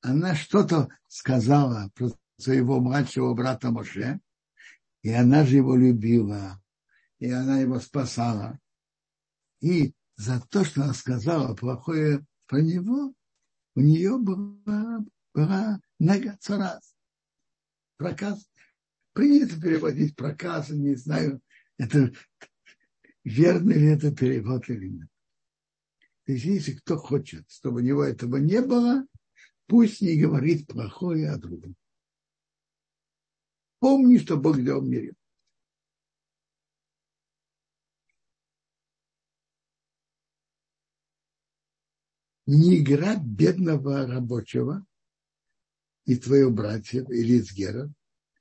[0.00, 4.20] Она что-то сказала про своего младшего брата Моше,
[5.02, 6.60] и она же его любила,
[7.18, 8.58] и она его спасала.
[9.60, 13.14] И за то, что она сказала плохое про него,
[13.74, 16.94] у нее была, была нагацарас.
[17.96, 18.50] Проказ.
[19.12, 21.40] Принято переводить проказы, не знаю,
[21.78, 22.12] это
[23.26, 25.08] верно ли это перевод или нет.
[26.24, 29.04] То есть, если кто хочет, чтобы у него этого не было,
[29.66, 31.74] пусть не говорит плохое о другом.
[33.80, 35.14] Помни, что Бог делал в мире.
[42.46, 44.86] Не грабь бедного рабочего
[46.04, 47.92] и твоего братья или Изгера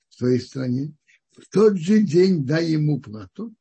[0.10, 0.94] в твоей стране.
[1.32, 3.56] В тот же день дай ему плату,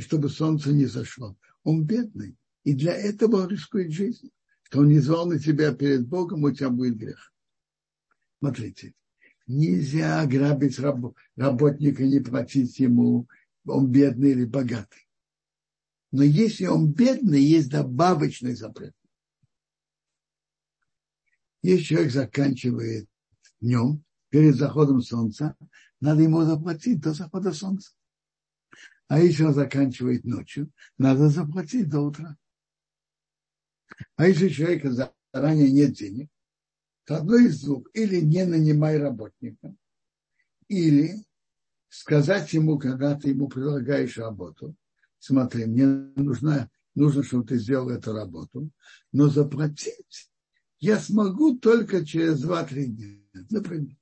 [0.00, 1.36] и чтобы солнце не зашло.
[1.62, 2.34] Он бедный.
[2.64, 4.32] И для этого он рискует жизнью.
[4.62, 7.34] Что он не звал на тебя перед Богом, у тебя будет грех.
[8.38, 8.94] Смотрите,
[9.46, 13.28] нельзя грабить раб, работника, не платить ему,
[13.66, 15.06] он бедный или богатый.
[16.12, 18.94] Но если он бедный, есть добавочный запрет.
[21.62, 23.06] Если человек заканчивает
[23.60, 25.58] днем, перед заходом солнца,
[26.00, 27.92] надо ему заплатить до захода солнца.
[29.10, 32.36] А если он заканчивает ночью, надо заплатить до утра.
[34.14, 36.30] А если у человека заранее нет денег,
[37.06, 37.88] то одно из двух.
[37.92, 39.74] Или не нанимай работника,
[40.68, 41.24] или
[41.88, 44.76] сказать ему, когда ты ему предлагаешь работу,
[45.18, 48.70] смотри, мне нужна, нужно, чтобы ты сделал эту работу,
[49.10, 50.30] но заплатить
[50.78, 53.18] я смогу только через 2-3 дня,
[53.50, 53.96] например.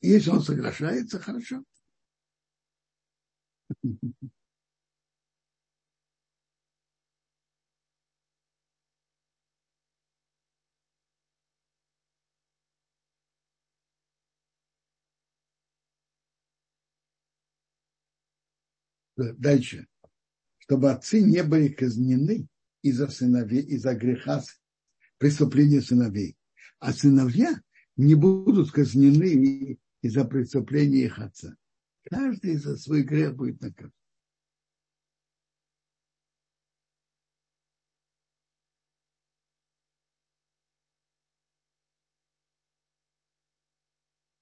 [0.00, 1.64] Если он соглашается, хорошо.
[19.34, 19.86] Дальше.
[20.58, 22.46] Чтобы отцы не были казнены
[22.82, 24.42] из-за сыновей, из-за греха
[25.18, 26.36] преступления сыновей.
[26.78, 27.60] А сыновья
[27.96, 31.56] не будут казнены из-за преступления их отца.
[32.10, 33.92] Каждый за свой грех будет наказан.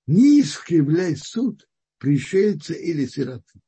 [0.07, 1.69] Не искривляй суд
[1.99, 3.61] пришельца или сироты.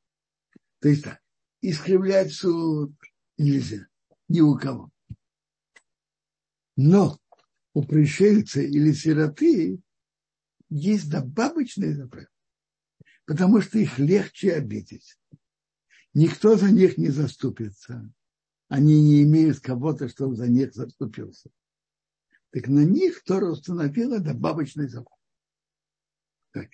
[0.83, 1.23] То есть так,
[1.61, 2.93] искривлять суд
[3.39, 3.87] нельзя,
[4.27, 4.91] ни у кого.
[6.75, 7.21] Но
[7.73, 9.81] у пришельца или сироты
[10.71, 12.29] есть добавочный запрет.
[13.27, 15.17] потому что их легче обидеть.
[16.15, 18.13] Никто за них не заступится.
[18.67, 21.51] Они не имеют кого-то, чтобы за них заступился.
[22.51, 24.91] Так на них Тора установила добавочный.
[26.51, 26.69] Так.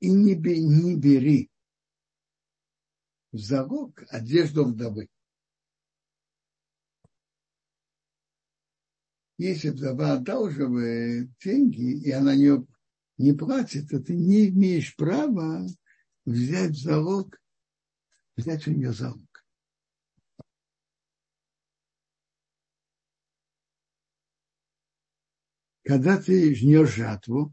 [0.00, 1.50] И не, не бери
[3.36, 5.08] в залог одежду вдовы.
[9.38, 12.66] Если вдова одалживает деньги, и она не,
[13.18, 15.66] не платит, то ты не имеешь права
[16.24, 17.38] взять залог,
[18.36, 19.44] взять у нее залог.
[25.84, 27.52] Когда ты жнешь жатву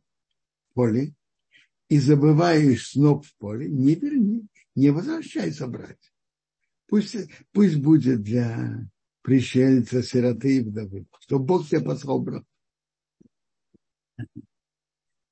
[0.70, 1.14] в поле
[1.90, 4.33] и забываешь сноп в поле, не верни,
[4.76, 6.14] не возвращайся брать.
[6.88, 7.16] Пусть,
[7.52, 8.88] пусть будет для
[9.22, 12.46] пришельца, сироты и вдовы, что Бог тебе послал брат.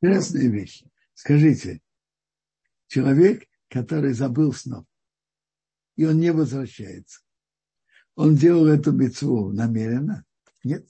[0.02, 0.84] Интересная вещь.
[1.14, 1.82] Скажите,
[2.88, 4.86] человек, который забыл снов,
[5.98, 7.22] и он не возвращается,
[8.16, 10.26] он делал эту мецву намеренно?
[10.64, 10.88] Нет.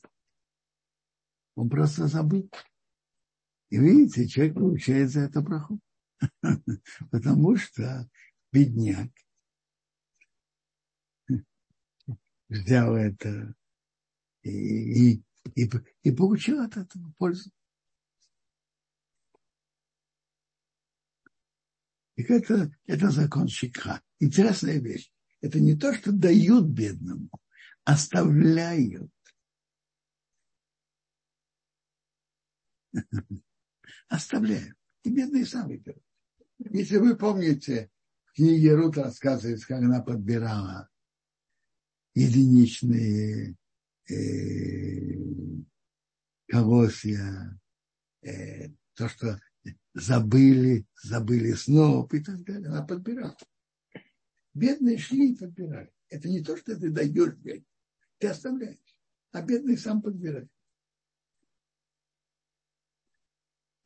[1.55, 2.49] Он просто забыл.
[3.69, 5.79] И видите, человек получает за это браху.
[7.11, 8.09] Потому что
[8.51, 9.11] бедняк
[12.49, 13.55] взял это
[14.43, 15.23] и, и,
[16.03, 17.49] и, получил от этого пользу.
[22.17, 24.03] И это, это закон щекра.
[24.19, 25.11] Интересная вещь.
[25.39, 27.29] Это не то, что дают бедному,
[27.83, 29.11] оставляют.
[34.07, 34.77] Оставляют.
[35.03, 36.03] И бедные сами берут.
[36.59, 37.89] Если вы помните,
[38.31, 40.89] в книге Рут рассказывается, как она подбирала
[42.13, 43.55] единичные
[44.09, 44.13] э,
[46.47, 47.59] колосья,
[48.21, 49.39] э, то, что
[49.93, 52.69] забыли, забыли сноп и так далее.
[52.69, 53.35] Она подбирала.
[54.53, 55.91] Бедные шли и подбирали.
[56.07, 57.65] Это не то, что ты даешь бедным,
[58.17, 58.97] ты оставляешь.
[59.31, 60.49] А бедный сам подбирает.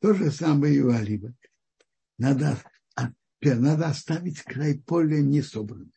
[0.00, 1.34] То же самое и у Алиба.
[2.18, 2.62] Надо,
[3.42, 5.92] надо оставить край поля не собранным,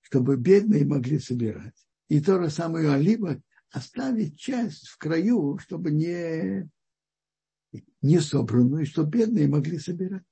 [0.00, 1.86] чтобы бедные могли собирать.
[2.08, 3.40] И то же самое Алиба
[3.70, 6.68] оставить часть в краю, чтобы не,
[8.02, 10.24] не собранную, чтобы бедные могли собирать.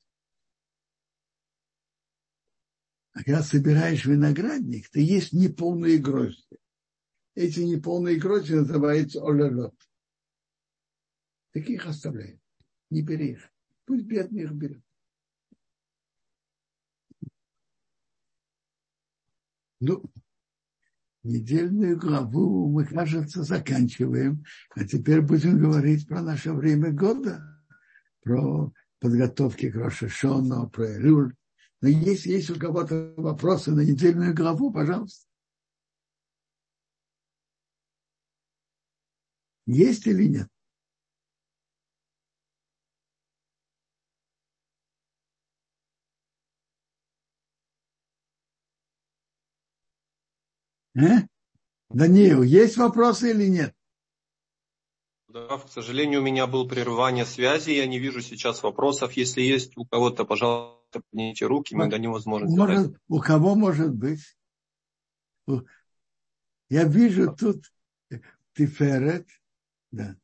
[3.13, 6.59] А когда собираешь виноградник, то есть неполные грозди.
[7.35, 9.75] Эти неполные грозди называются олелот.
[11.53, 12.41] Таких оставляем.
[12.91, 13.53] Не бери их.
[13.85, 14.83] Пусть бедные их берут.
[19.85, 20.01] Ну,
[21.25, 24.45] недельную главу мы, кажется, заканчиваем.
[24.77, 27.43] А теперь будем говорить про наше время года,
[28.23, 31.35] про подготовки к Рошашону, про Элюль.
[31.81, 35.27] Но если есть у кого-то вопросы на недельную главу, пожалуйста.
[39.67, 40.52] Есть или нет?
[50.97, 51.27] А?
[51.91, 53.75] Даниил, есть вопросы или нет?
[55.29, 59.13] Да, к сожалению, у меня было прерывание связи, я не вижу сейчас вопросов.
[59.13, 63.01] Если есть у кого-то, пожалуйста, поднимите руки, мы дадим возможность может, задать.
[63.09, 64.21] У кого может быть?
[66.69, 67.65] Я вижу тут
[68.55, 69.27] Тиферет,
[69.91, 70.17] да.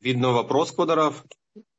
[0.00, 1.24] Видно вопрос, Квадаров.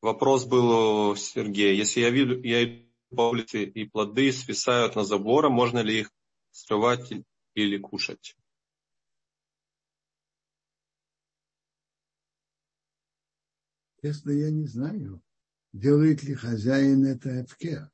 [0.01, 1.73] Вопрос был у Сергея.
[1.73, 2.84] Если я виду, я
[3.15, 6.11] по улице и плоды свисают на забор, можно ли их
[6.51, 7.11] срывать
[7.53, 8.35] или кушать?
[14.01, 15.21] Честно, я не знаю,
[15.73, 17.89] делает ли хозяин это эфкер,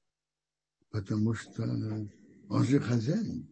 [0.89, 3.47] потому что он же хозяин.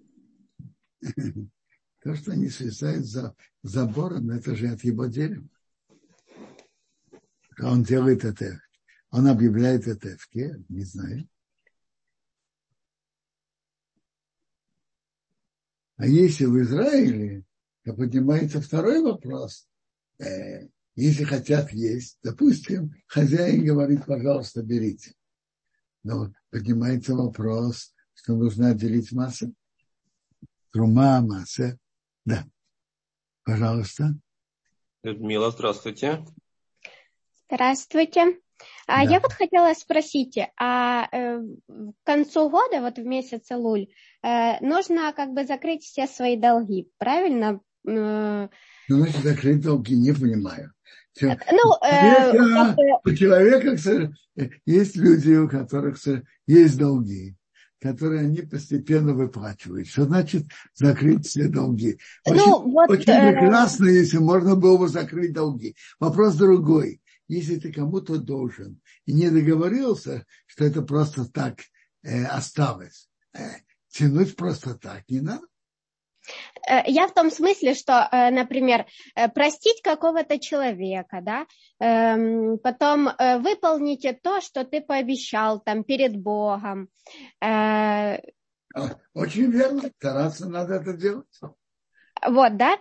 [2.02, 5.48] То, что они свисают за забором, это же от его дерева.
[7.62, 8.62] Он делает это,
[9.10, 11.28] он объявляет это эфкер, не знаю.
[16.00, 17.44] А если в Израиле,
[17.84, 19.68] то поднимается второй вопрос.
[20.18, 25.14] Э, если хотят есть, допустим, хозяин говорит, пожалуйста, берите.
[26.04, 29.54] Но поднимается вопрос, что нужно отделить массу.
[30.72, 31.78] Трума, масса.
[32.24, 32.46] Да.
[33.44, 34.16] Пожалуйста.
[35.04, 36.26] Людмила, здравствуйте.
[37.50, 38.40] Здравствуйте.
[38.90, 39.12] А да.
[39.12, 43.88] я вот хотела спросить, а э, к концу года, вот в месяц Луль,
[44.24, 47.60] э, нужно как бы закрыть все свои долги, правильно?
[47.88, 48.48] Э,
[48.88, 50.74] ну, значит, закрыть долги, не понимаю.
[51.22, 51.28] Ну,
[51.86, 52.32] э,
[53.06, 53.78] у человека
[54.66, 55.98] есть люди, у которых
[56.48, 57.36] есть долги,
[57.80, 59.88] которые они постепенно выплачивают.
[59.88, 62.00] Что значит закрыть все долги?
[62.26, 65.76] Ну, очень, ну, вот, очень э, прекрасно, если можно было бы закрыть долги.
[66.00, 67.02] Вопрос другой.
[67.30, 71.60] Если ты кому-то должен и не договорился, что это просто так
[72.04, 73.40] э, осталось, э,
[73.88, 75.46] тянуть просто так не надо.
[76.68, 81.46] Э, я в том смысле, что, э, например, э, простить какого-то человека, да,
[81.80, 83.10] эм, потом
[83.42, 86.90] выполнить то, что ты пообещал там перед Богом.
[89.14, 91.40] Очень верно, стараться надо это делать.
[92.28, 92.78] Вот, да.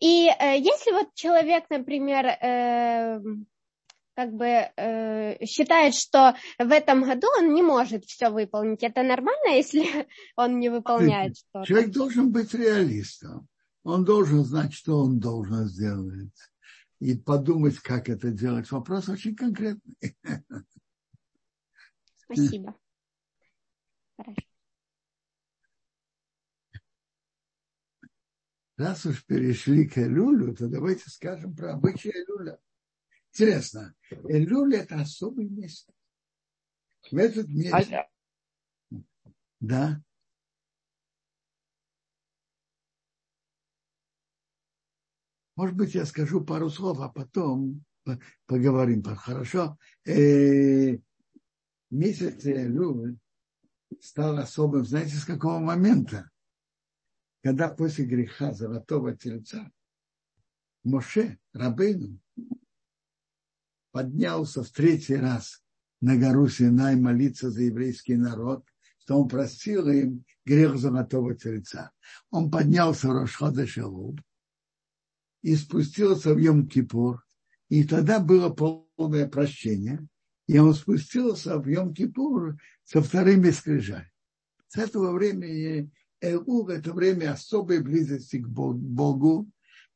[0.00, 3.46] И если вот человек, например, эм,
[4.14, 8.82] как бы э, считает, что в этом году он не может все выполнить.
[8.82, 10.06] Это нормально, если
[10.36, 11.66] он не выполняет что-то?
[11.66, 13.48] Человек должен быть реалистом.
[13.82, 16.32] Он должен знать, что он должен сделать.
[17.00, 18.70] И подумать, как это делать.
[18.70, 19.96] Вопрос очень конкретный.
[22.16, 22.74] Спасибо.
[24.16, 24.40] Хорошо.
[28.76, 32.58] Раз уж перешли к Элюлю, то давайте скажем про обычаи Элюля.
[33.34, 33.92] Интересно,
[34.28, 35.92] Элюль это особый место.
[37.10, 37.90] В этот месяц.
[37.90, 38.08] А...
[39.58, 40.00] Да.
[45.56, 47.84] Может быть, я скажу пару слов, а потом
[48.46, 49.02] поговорим.
[49.02, 49.78] Хорошо?
[50.04, 50.96] Э,
[51.90, 53.18] месяц Элюль
[54.00, 56.30] стал особым, знаете, с какого момента?
[57.42, 59.72] Когда после греха золотого тельца
[60.84, 62.20] Моше, Рабейну,
[63.94, 65.62] поднялся в третий раз
[66.00, 68.64] на гору Синай молиться за еврейский народ,
[68.98, 71.92] что он простил им грех золотого тельца.
[72.30, 74.20] Он поднялся в Рошхода Шелуб
[75.42, 77.18] и спустился в Йом-Кипур,
[77.68, 80.04] и тогда было полное прощение,
[80.48, 84.10] и он спустился в Йом-Кипур со вторыми скрижами.
[84.66, 85.88] С этого времени
[86.20, 89.48] Элур– это время особой близости к Богу,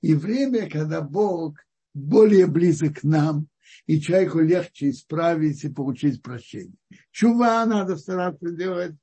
[0.02, 1.58] и время, когда Бог
[1.94, 3.48] более близок к нам,
[3.86, 6.76] и человеку легче исправить и получить прощение.
[7.10, 8.96] Чува надо стараться делать.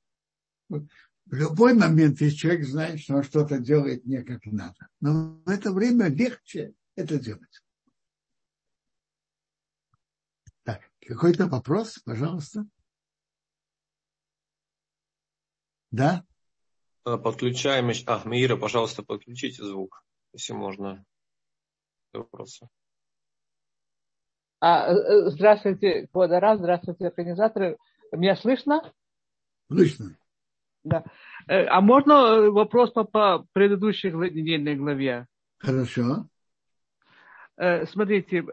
[0.69, 4.87] В любой момент, если человек знает, что он что-то делает не как надо.
[5.01, 7.63] Но в это время легче это делать.
[10.63, 12.67] Так, какой-то вопрос, пожалуйста?
[15.91, 16.25] Да?
[17.03, 17.91] Подключаем.
[18.07, 20.03] А, Мира, пожалуйста, подключите звук,
[20.33, 21.05] если можно.
[22.13, 22.67] Вопросы.
[24.59, 27.77] А, э, э, здравствуйте, Квадара, здравствуйте, организаторы.
[28.11, 28.81] Меня слышно?
[29.67, 30.17] Слышно.
[30.83, 31.03] Да.
[31.47, 35.27] Э, а можно вопрос по, по предыдущей недельной главе?
[35.57, 36.27] Хорошо.
[37.57, 38.43] Смотрите,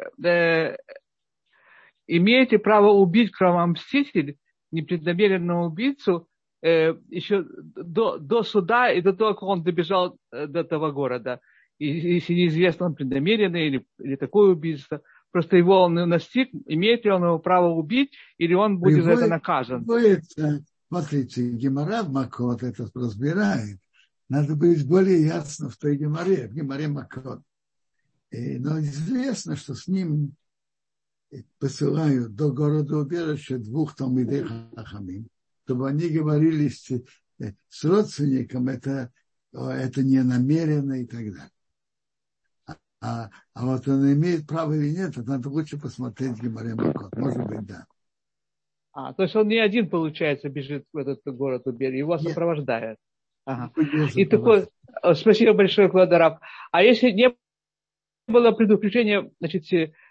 [2.07, 4.37] имеете право убить кровомститель,
[4.71, 6.29] непреднамеренного убийцу,
[6.63, 7.45] еще
[7.75, 11.41] до, до суда и до того, как он добежал до этого города.
[11.81, 15.03] И, если неизвестно, он преднамеренный или, или такое убийство–
[15.33, 19.25] просто его он настиг, имеет ли он его право убить, или он будет Приводит, за
[19.25, 19.85] это наказан.
[19.85, 23.79] Приводится, смотрите, Гемора Макот это разбирает.
[24.29, 27.43] Надо быть более ясно в той Геморе, в Геморе Макот.
[28.31, 30.35] И, но известно, что с ним
[31.59, 35.29] посылают до города убежища двух Талмидей Хахамим,
[35.65, 36.91] чтобы они говорили с,
[37.69, 39.11] с родственником, это,
[39.53, 41.51] это не намеренно и так далее.
[43.03, 47.17] А, а вот он имеет право или нет, это надо лучше посмотреть Гимаре Макот.
[47.17, 47.87] Может быть, да.
[48.93, 52.23] А, то есть он не один, получается, бежит в этот город Убери, его нет.
[52.23, 52.99] сопровождает.
[53.45, 53.73] Ага.
[54.15, 54.69] И такой,
[55.15, 56.39] спасибо большое, Кладараб.
[56.71, 57.35] А если не
[58.29, 59.65] было предупреждения, значит,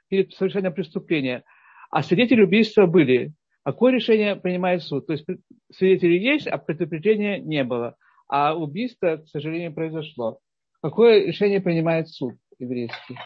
[0.09, 1.43] перед совершением преступления,
[1.91, 3.33] а свидетели убийства были,
[3.63, 5.07] какое решение принимает суд?
[5.07, 5.25] То есть
[5.71, 7.95] свидетели есть, а предупреждения не было.
[8.27, 10.39] А убийство, к сожалению, произошло.
[10.81, 12.33] Какое решение принимает суд?
[12.61, 13.17] Еврейский.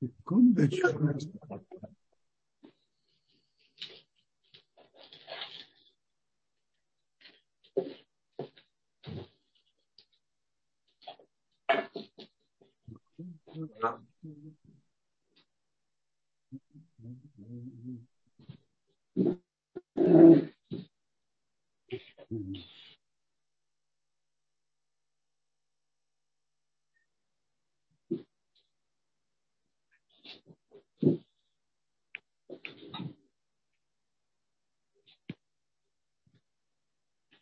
[0.00, 0.88] Секундочку.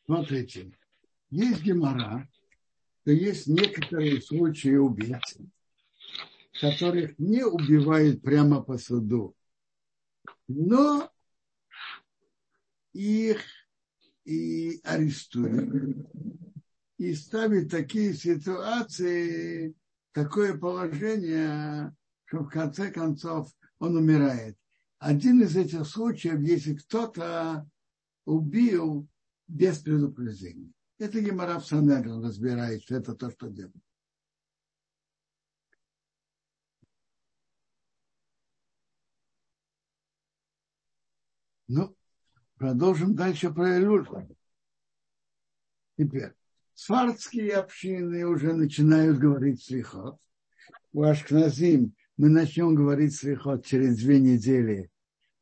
[0.07, 0.71] Смотрите,
[1.31, 2.29] есть гемора,
[3.03, 5.39] что есть некоторые случаи убийц,
[6.61, 9.35] которых не убивают прямо по суду,
[10.47, 11.11] но
[12.93, 13.41] их
[14.25, 16.07] и арестуют.
[16.99, 19.75] И ставят такие ситуации,
[20.13, 21.95] такое положение,
[22.27, 24.57] что в конце концов он умирает.
[24.99, 27.69] Один из этих случаев, если кто-то
[28.25, 29.09] убил
[29.49, 30.73] без предупреждения.
[30.99, 33.75] Это Гемора в Санедрин разбирает, что это то, что делает.
[41.67, 41.97] Ну,
[42.57, 44.07] продолжим дальше про Элюль.
[45.97, 46.33] Теперь,
[46.75, 50.19] сварские общины уже начинают говорить слихот.
[50.93, 54.91] У Ашкназим мы начнем говорить слихот через две недели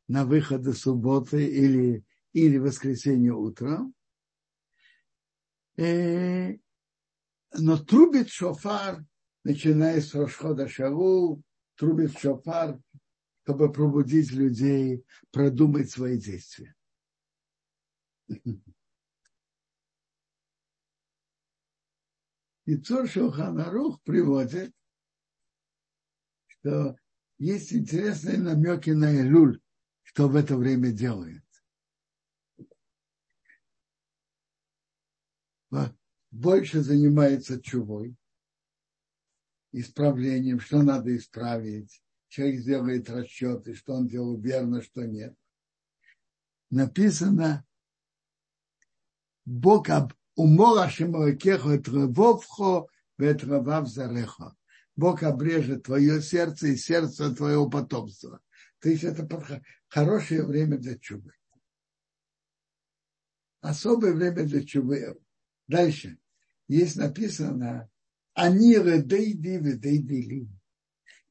[0.07, 2.03] на выходы субботы или,
[2.33, 3.93] или воскресенье утром.
[5.77, 6.53] Э,
[7.53, 9.05] но трубит шофар,
[9.43, 11.41] начиная с Рошхода Шаву,
[11.75, 12.79] трубит шофар,
[13.43, 16.75] чтобы пробудить людей, продумать свои действия.
[22.65, 24.73] И Цор Шелханарух приводит,
[26.47, 26.95] что
[27.37, 29.59] есть интересные намеки на Илюль,
[30.03, 31.42] что в это время делает.
[36.31, 38.15] Больше занимается чувой,
[39.71, 42.03] исправлением, что надо исправить.
[42.27, 45.35] Человек сделает расчеты, что он делал верно, что нет.
[46.71, 47.65] Написано,
[49.45, 50.13] Бог об
[53.87, 54.55] зарехо.
[54.95, 58.41] Бог обрежет твое сердце и сердце твоего потомства.
[58.79, 59.27] То есть это
[59.87, 61.33] хорошее время для чубы.
[63.61, 65.22] Особое время для чубы.
[65.67, 66.17] Дальше.
[66.67, 67.89] Есть написано,
[68.33, 70.47] они редейди ведейдили.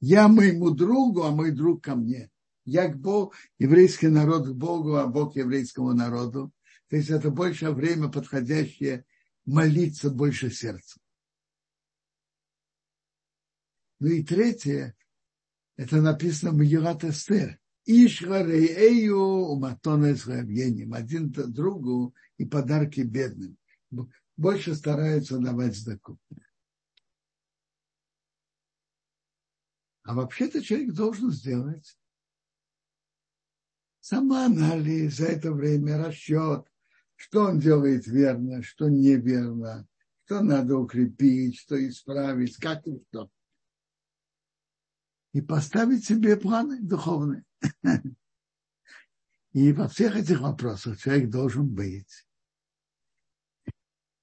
[0.00, 2.30] Я моему другу, а мой друг ко мне.
[2.64, 6.52] Я к Богу, еврейский народ к Богу, а Бог еврейскому народу.
[6.88, 9.04] То есть это больше время подходящее
[9.44, 11.00] молиться больше сердцем.
[13.98, 14.96] Ну и третье,
[15.76, 17.58] это написано в Мегилат Эстер.
[17.84, 20.04] Ишгарею уматон.
[20.04, 23.56] Один другу и подарки бедным.
[24.36, 26.18] Больше стараются давать сдаку.
[30.04, 31.96] А вообще-то человек должен сделать
[34.00, 36.66] самоанализ за это время, расчет,
[37.14, 39.86] что он делает верно, что неверно,
[40.24, 43.30] что надо укрепить, что исправить, как и что
[45.32, 47.44] и поставить себе планы духовные.
[49.52, 52.26] И во всех этих вопросах человек должен быть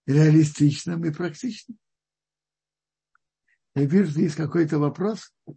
[0.10, 1.78] реалистичным и практичным.
[3.76, 5.56] Я вижу, что есть какой-то вопрос у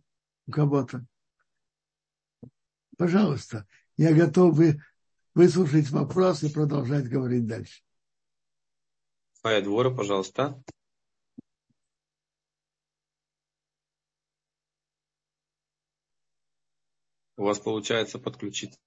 [0.51, 1.07] кого-то.
[2.99, 4.59] Пожалуйста, я готов
[5.35, 7.83] выслушать вопрос и продолжать говорить дальше.
[9.41, 10.63] Фая Двора, пожалуйста.
[17.39, 18.79] У вас получается подключить.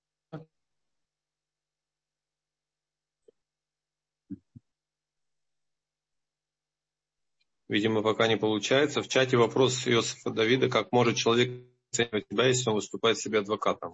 [7.68, 9.02] Видимо, пока не получается.
[9.02, 13.94] В чате вопрос Иосифа Давида, как может человек оценивать себя, если он выступает себе адвокатом?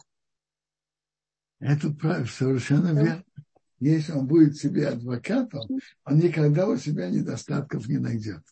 [1.59, 3.23] Это правильно, совершенно верно.
[3.79, 5.67] Если он будет себе адвокатом,
[6.05, 8.43] он никогда у себя недостатков не найдет.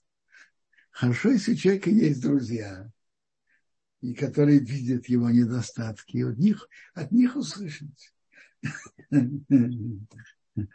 [0.91, 2.89] Хорошо, если у человека есть друзья,
[4.01, 8.13] и которые видят его недостатки, и от них, от них услышать.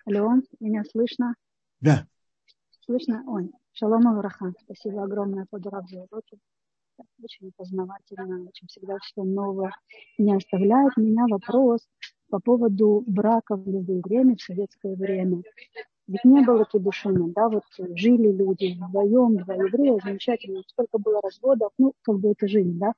[0.05, 1.35] Алло, меня слышно?
[1.81, 2.07] Да.
[2.81, 3.23] Слышно?
[3.27, 4.53] Ой, шалом Авраха.
[4.65, 6.39] Спасибо огромное под за уроки.
[7.23, 9.73] Очень познавательно, очень всегда все новое.
[10.17, 11.81] Не оставляет меня вопрос
[12.31, 15.43] по поводу брака в любое время, в советское время.
[16.07, 17.65] Ведь не было кедушина, да, вот
[17.97, 22.93] жили люди вдвоем, два еврея, замечательно, сколько было разводов, ну, как бы это жизнь, да.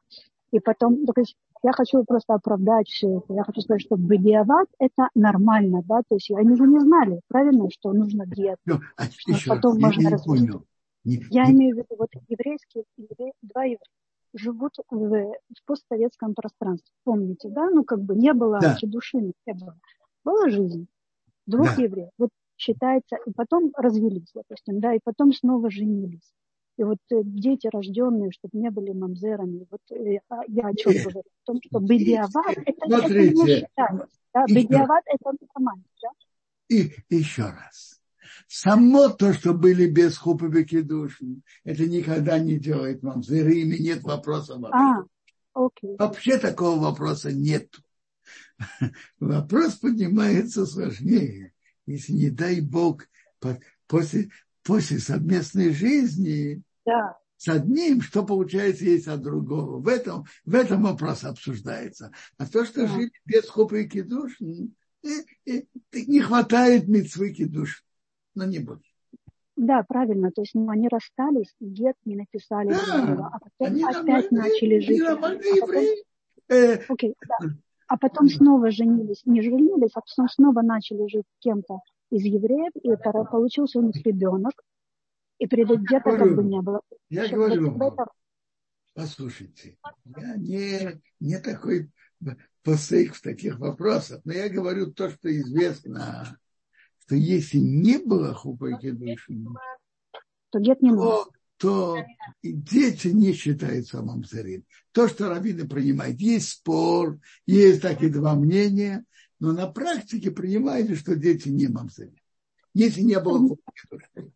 [0.50, 3.32] И потом, то есть я хочу просто оправдать все это.
[3.34, 7.68] Я хочу сказать, что бедиават это нормально, да, то есть они же не знали, правильно,
[7.70, 8.58] что нужно диет,
[8.96, 10.50] а что потом раз, можно разводить.
[11.04, 11.52] Не, я не...
[11.52, 12.84] имею в виду, вот еврейские,
[13.42, 13.78] два еврея
[14.34, 16.92] живут в, в постсоветском пространстве.
[17.04, 17.70] Помните, да?
[17.70, 18.76] Ну, как бы не было да.
[18.82, 19.78] души, не было.
[20.24, 20.88] Была жизнь
[21.46, 21.82] двух да.
[21.82, 22.10] евреев.
[22.18, 26.32] Вот считается, и потом развелись, допустим, да, и потом снова женились.
[26.76, 30.92] И вот э, дети, рожденные, чтобы не были мамзерами, вот э, а я о чем
[30.92, 31.20] говорю?
[31.20, 34.08] О том, что бедиават, это, это не считается.
[34.34, 34.44] Да?
[34.46, 36.08] Бедиават это нормально, да?
[36.68, 38.00] И еще раз.
[38.46, 40.48] само то, что были без хупы
[40.82, 43.02] души, это никогда не делает
[43.62, 44.76] ими нет вопроса вообще.
[44.76, 45.96] А, окей.
[45.98, 47.74] Вообще такого вопроса нет.
[49.20, 51.52] Вопрос поднимается сложнее.
[51.86, 53.06] Если, не дай Бог,
[53.86, 54.28] после,
[54.62, 57.18] после совместной жизни да.
[57.36, 59.78] с одним, что получается есть от другого.
[59.78, 62.12] В этом, в этом вопрос обсуждается.
[62.38, 62.86] А то, что да.
[62.88, 64.40] жили без хупы и кидуш,
[65.92, 67.84] не хватает митцвы кидуш.
[68.34, 68.82] Но не будет.
[69.56, 70.30] Да, правильно.
[70.30, 75.00] То есть ну, они расстались, гет не написали да, а потом они опять начали жить.
[75.00, 75.40] А потом,
[76.50, 77.48] э, окей, да.
[77.88, 81.80] а потом снова женились, не женились, а потом снова начали жить кем-то
[82.10, 82.94] из евреев, и
[83.30, 84.52] получился у них ребенок,
[85.38, 86.80] и где-то как бы не было.
[87.08, 88.06] Я говорю вам, это...
[88.94, 91.90] послушайте, я не, не такой
[92.62, 96.38] посейк в таких вопросах, но я говорю то, что известно,
[97.00, 99.38] что если не было хупайки души,
[100.50, 101.28] то нет не то,
[101.58, 101.96] то
[102.42, 104.64] дети не считаются мамзарим.
[104.92, 109.04] То, что раввины принимают, есть спор, есть такие два мнения,
[109.38, 112.16] но на практике принимаете, что дети не мамзарим.
[112.74, 114.32] Если не было хупайки души.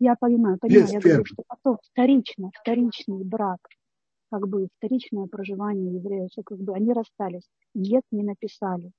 [0.00, 0.84] Я понимаю, понимаю.
[0.86, 3.60] Без я говорю, что потом вторично, вторичный брак,
[4.30, 8.92] как бы вторичное проживание евреев, что как бы они расстались, нет не написали.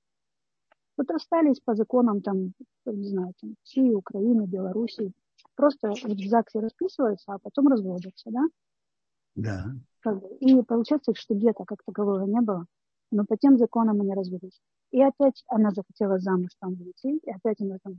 [0.96, 2.52] Вот расстались по законам там,
[2.86, 5.12] не знаю, там, России, Украины, Белоруссии.
[5.56, 8.44] Просто в ЗАГСе расписываются, а потом разводятся, да?
[9.34, 9.64] Да.
[10.00, 10.36] Как бы.
[10.38, 12.66] И получается, что где-то как такового не было,
[13.10, 14.60] но по тем законам они развелись.
[14.92, 17.96] И опять она захотела замуж там выйти, и опять она там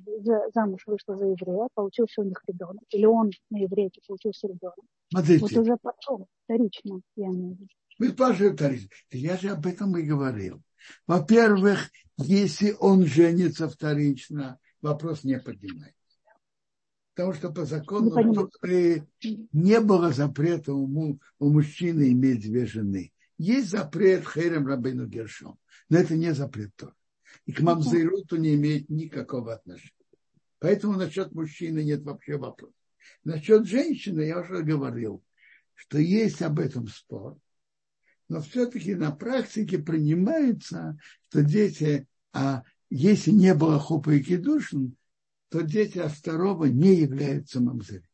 [0.53, 2.83] замуж вышла за еврея, получился у них ребенок.
[2.91, 4.77] Или он на еврейке получился ребенок.
[5.09, 5.41] Смотрите.
[5.41, 7.67] Вот уже потом, вторично, я имею в виду.
[7.97, 8.89] Вы спрашиваете вторично.
[9.11, 10.61] Я же об этом и говорил.
[11.07, 15.97] Во-первых, если он женится вторично, вопрос не поднимается.
[17.15, 18.15] Потому что по закону
[18.63, 19.07] не,
[19.51, 23.11] не было запрета у, у мужчины иметь две жены.
[23.43, 26.95] Есть запрет Херем Рабейну Гершом, но это не запрет тоже.
[27.45, 29.91] И к Мамзейруту не имеет никакого отношения.
[30.59, 32.73] Поэтому насчет мужчины нет вообще вопроса.
[33.25, 35.21] Насчет женщины я уже говорил,
[35.73, 37.37] что есть об этом спор,
[38.29, 44.95] но все-таки на практике принимается, что дети, а если не было хопа и кидушин,
[45.49, 48.07] то дети от второго не являются мамзерами.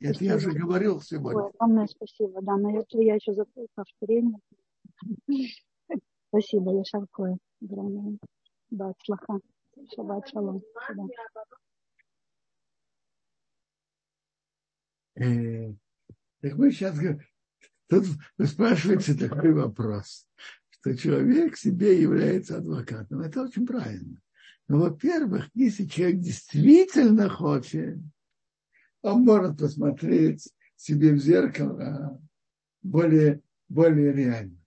[0.00, 0.30] Это спасибо.
[0.30, 1.42] я уже говорил сегодня.
[1.42, 2.42] Ой, огромное спасибо.
[2.42, 4.38] Да, но это я еще за повторение.
[6.28, 7.38] Спасибо, я шаркую.
[7.62, 8.18] Огромное.
[8.70, 9.40] Да, слаха.
[9.94, 10.62] Шаббат шалом.
[15.16, 15.72] Э,
[16.40, 16.98] так мы сейчас
[17.88, 18.06] Тут
[18.38, 20.26] вы спрашиваете такой вопрос,
[20.70, 23.20] что человек себе является адвокатом.
[23.20, 24.20] Это очень правильно.
[24.66, 27.98] Но, во-первых, если человек действительно хочет,
[29.04, 32.20] он может посмотреть себе в зеркало
[32.82, 34.58] более, более реально.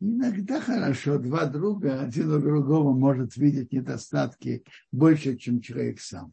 [0.00, 6.32] Иногда хорошо, два друга, один у другого может видеть недостатки больше, чем человек сам.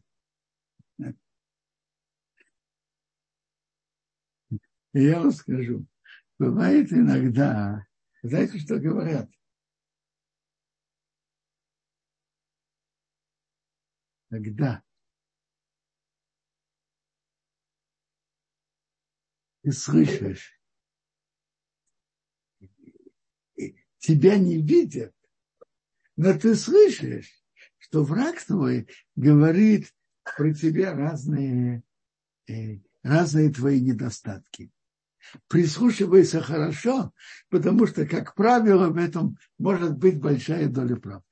[4.94, 5.86] И я вам скажу,
[6.38, 7.86] бывает иногда,
[8.22, 9.28] знаете, что говорят?
[14.28, 14.82] Когда
[19.62, 20.60] ты слышишь,
[23.98, 25.14] тебя не видят,
[26.16, 27.42] но ты слышишь,
[27.78, 29.94] что враг твой говорит
[30.24, 31.82] про тебя разные,
[32.48, 34.70] э, разные твои недостатки.
[35.46, 37.14] Прислушивайся хорошо,
[37.48, 41.26] потому что, как правило, в этом может быть большая доля правды.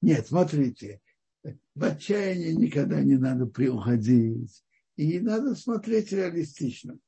[0.00, 1.02] Нет, смотрите,
[1.74, 4.64] в отчаянии никогда не надо приуходить.
[4.96, 6.98] И надо смотреть реалистично.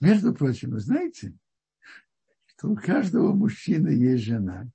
[0.00, 1.34] Между прочим, вы знаете,
[2.46, 4.70] что у каждого мужчины есть жена.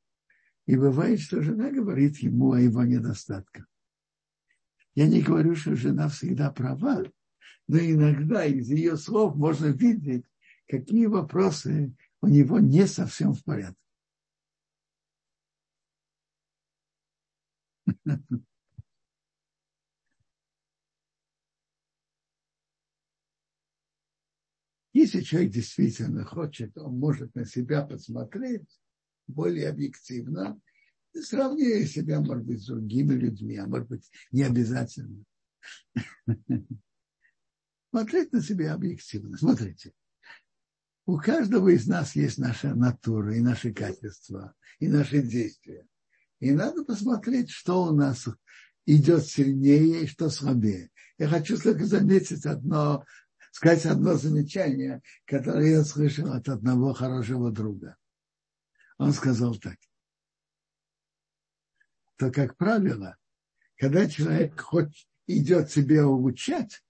[0.66, 3.66] И бывает, что жена говорит ему о его недостатках.
[4.94, 7.04] Я не говорю, что жена всегда права,
[7.68, 10.26] но иногда из ее слов можно видеть,
[10.68, 13.89] какие вопросы у него не совсем в порядке.
[24.94, 28.68] Если человек действительно хочет, он может на себя посмотреть
[29.28, 30.60] более объективно
[31.14, 35.24] сравнивая себя, может быть, с другими людьми, а может быть, не обязательно.
[37.90, 39.38] Смотреть на себя объективно.
[39.38, 39.94] Смотрите.
[41.06, 45.88] у каждого из нас есть наша натура и наши качества, и наши действия.
[46.40, 48.28] И надо посмотреть, что у нас
[48.86, 50.90] идет сильнее и что слабее.
[51.18, 53.06] Я хочу только заметить одно,
[53.52, 57.98] сказать одно замечание, которое я слышал от одного хорошего друга.
[58.98, 59.78] Он сказал так,
[62.18, 63.18] то, как правило,
[63.78, 66.84] когда человек хоть идет себе улучшать,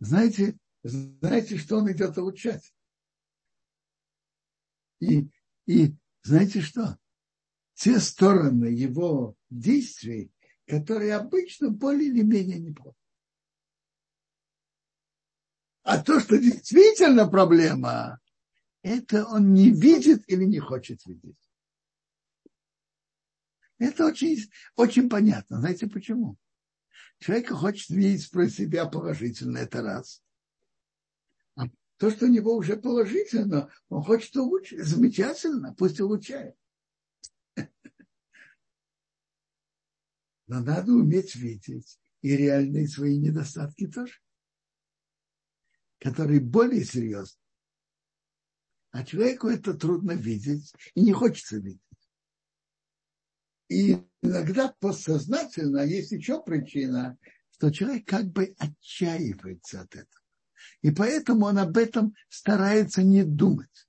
[0.00, 2.74] знаете, знаете, что он идет улучшать?
[5.00, 5.30] И,
[5.66, 6.98] и знаете что?
[7.74, 10.32] Те стороны его действий,
[10.66, 12.96] которые обычно более или менее неплохо.
[15.82, 18.20] А то, что действительно проблема,
[18.82, 21.36] это он не видит или не хочет видеть.
[23.78, 25.58] Это очень, очень понятно.
[25.58, 26.38] Знаете почему?
[27.18, 30.22] Человек хочет видеть про себя положительно, это раз.
[31.56, 31.64] А
[31.98, 34.84] то, что у него уже положительно, он хочет улучшить.
[34.84, 36.56] Замечательно, пусть улучшает.
[40.46, 44.14] Но надо уметь видеть и реальные свои недостатки тоже,
[45.98, 47.40] которые более серьезны.
[48.90, 51.80] А человеку это трудно видеть и не хочется видеть.
[53.68, 57.18] И иногда подсознательно есть еще причина,
[57.50, 60.22] что человек как бы отчаивается от этого.
[60.82, 63.88] И поэтому он об этом старается не думать.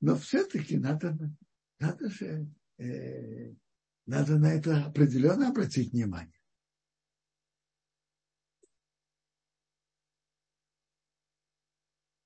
[0.00, 1.16] Но все-таки надо,
[1.78, 2.46] надо же,
[2.78, 3.54] э,
[4.06, 6.32] надо на это определенно обратить внимание.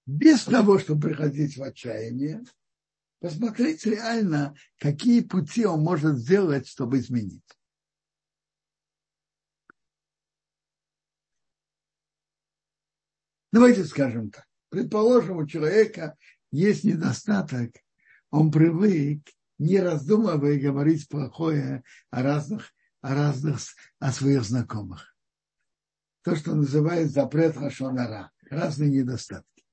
[0.06, 2.42] Без того, чтобы приходить в отчаяние,
[3.20, 7.44] посмотреть реально, какие пути он может сделать, чтобы изменить.
[13.52, 14.46] Давайте скажем так.
[14.70, 16.16] Предположим, у человека
[16.50, 17.76] есть недостаток,
[18.30, 19.28] он привык,
[19.62, 23.60] не раздумывая, говорить плохое о разных, о разных,
[24.00, 25.16] о своих знакомых.
[26.22, 29.64] То, что называют запрет Хашонара, разные недостатки.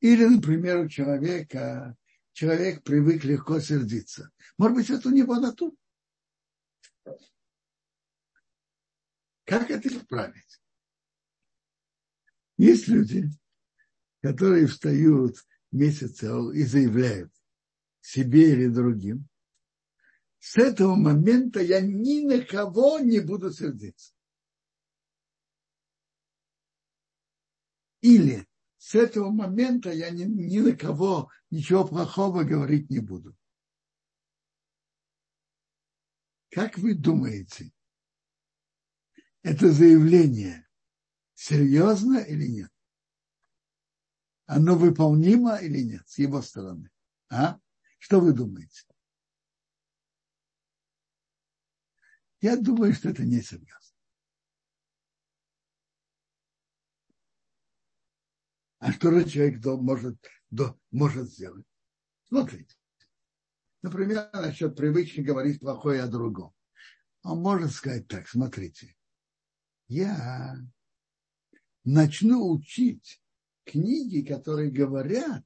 [0.00, 1.96] Или, например, у человека,
[2.32, 4.30] человек привык легко сердиться.
[4.56, 5.76] Может быть, это у него натура.
[9.44, 10.60] Как это исправить?
[12.56, 13.28] Есть люди,
[14.22, 15.36] которые встают
[15.72, 17.32] месяц и заявляют
[18.00, 19.28] себе или другим,
[20.38, 24.14] с этого момента я ни на кого не буду сердиться.
[28.00, 28.46] Или
[28.78, 33.36] с этого момента я ни, ни на кого ничего плохого говорить не буду.
[36.50, 37.72] Как вы думаете,
[39.42, 40.68] это заявление
[41.34, 42.75] серьезно или нет?
[44.46, 46.90] Оно выполнимо или нет с его стороны?
[47.28, 47.58] А?
[47.98, 48.84] Что вы думаете?
[52.40, 53.96] Я думаю, что это не серьезно.
[58.78, 60.16] А что же человек может,
[60.92, 61.66] может сделать?
[62.28, 62.76] Смотрите.
[63.82, 66.54] Например, насчет привычки говорить плохое о другом.
[67.22, 68.96] Он может сказать так, смотрите,
[69.88, 70.56] я
[71.82, 73.20] начну учить
[73.66, 75.44] книги, которые говорят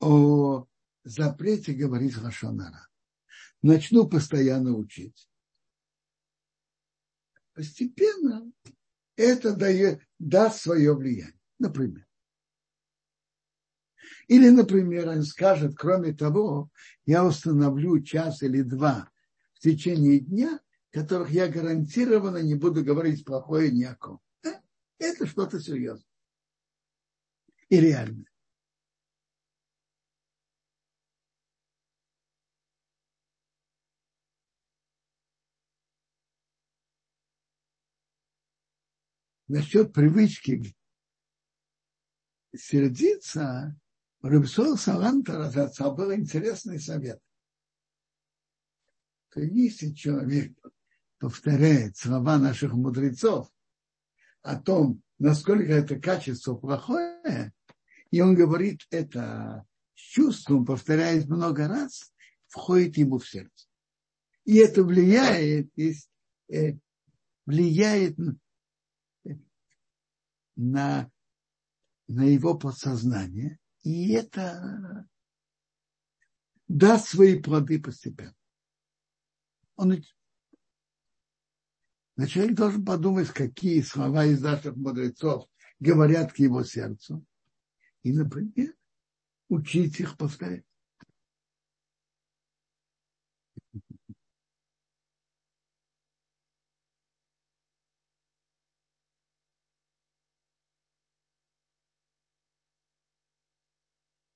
[0.00, 0.66] о
[1.04, 2.88] запрете говорить Лашонара.
[3.62, 5.28] Начну постоянно учить.
[7.54, 8.50] Постепенно
[9.16, 11.38] это дает, даст свое влияние.
[11.58, 12.06] Например.
[14.28, 16.70] Или, например, он скажет, кроме того,
[17.06, 19.10] я установлю час или два
[19.54, 24.20] в течение дня, которых я гарантированно не буду говорить плохое ни о ком.
[24.98, 26.04] Это что-то серьезное.
[27.68, 28.26] И реальное.
[39.48, 40.76] Насчет привычки
[42.54, 43.78] сердиться,
[44.22, 47.20] Рыбсол Саланта Разаца был интересный совет.
[49.30, 50.56] То если человек
[51.18, 53.52] повторяет слова наших мудрецов
[54.42, 57.52] о том, насколько это качество плохое,
[58.10, 62.12] и он говорит это с чувством, повторяет много раз,
[62.48, 63.66] входит ему в сердце.
[64.44, 65.70] И это влияет,
[66.48, 66.78] э,
[67.46, 68.16] влияет
[70.56, 71.10] на
[72.08, 75.08] на его подсознание, и это
[76.68, 78.34] даст свои плоды постепенно.
[79.76, 80.02] Он,
[82.16, 85.48] Но человек должен подумать, какие слова из наших мудрецов
[85.80, 87.24] говорят к его сердцу.
[88.06, 88.72] И, например,
[89.48, 90.64] учить их повторять.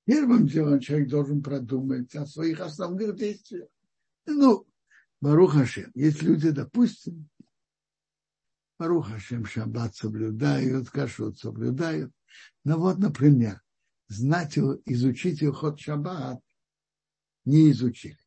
[0.04, 3.68] Первым делом человек должен продумать о своих основных действиях.
[4.26, 4.66] Ну,
[5.20, 5.92] Барух Хашем.
[5.94, 7.28] Есть люди, допустим,
[8.80, 12.12] Барух Хашем шаббат соблюдают, кашут соблюдают.
[12.64, 13.62] Но вот, например,
[14.08, 16.42] знать, изучить ход шаббат
[17.44, 18.18] не изучили.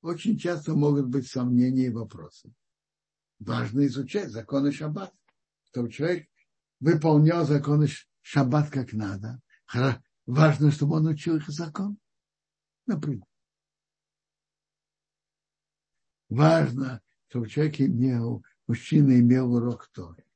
[0.00, 2.52] Очень часто могут быть сомнения и вопросы.
[3.38, 5.14] Важно изучать законы шаббат,
[5.64, 6.28] чтобы человек
[6.80, 7.88] выполнял законы
[8.22, 9.40] шаббат как надо,
[10.26, 11.98] Важно, чтобы он учил их закон.
[12.84, 13.24] Например.
[16.28, 20.27] Важно, чтобы человек имел, мужчина имел урок Торы.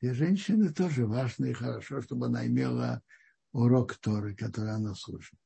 [0.00, 3.02] Для женщины тоже важно и хорошо, чтобы она имела
[3.52, 5.40] урок Торы, который она слушает.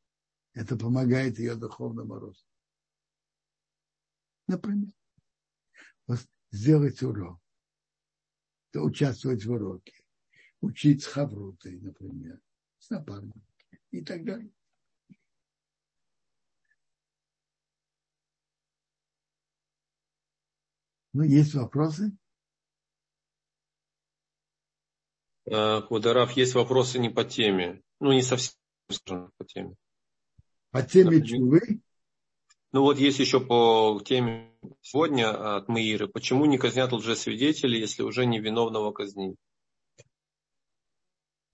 [0.53, 2.49] Это помогает ее духовному росту.
[4.49, 4.93] Например,
[6.07, 6.19] вот
[6.51, 7.41] сделать урок,
[8.75, 10.01] участвовать в уроке
[10.61, 12.41] учить с хаврутой, например,
[12.79, 13.43] с напарником
[13.91, 14.53] и так далее.
[21.13, 22.17] Ну, есть вопросы?
[25.51, 27.83] Квадараф, есть вопросы не по теме.
[28.01, 28.55] Ну, не совсем,
[28.91, 29.75] скажем, по теме.
[30.71, 31.81] По теме чувы?
[32.73, 36.07] Ну вот есть еще по теме сегодня от Маиры.
[36.07, 39.35] Почему не казнят лжесвидетелей, если уже невиновного казнили?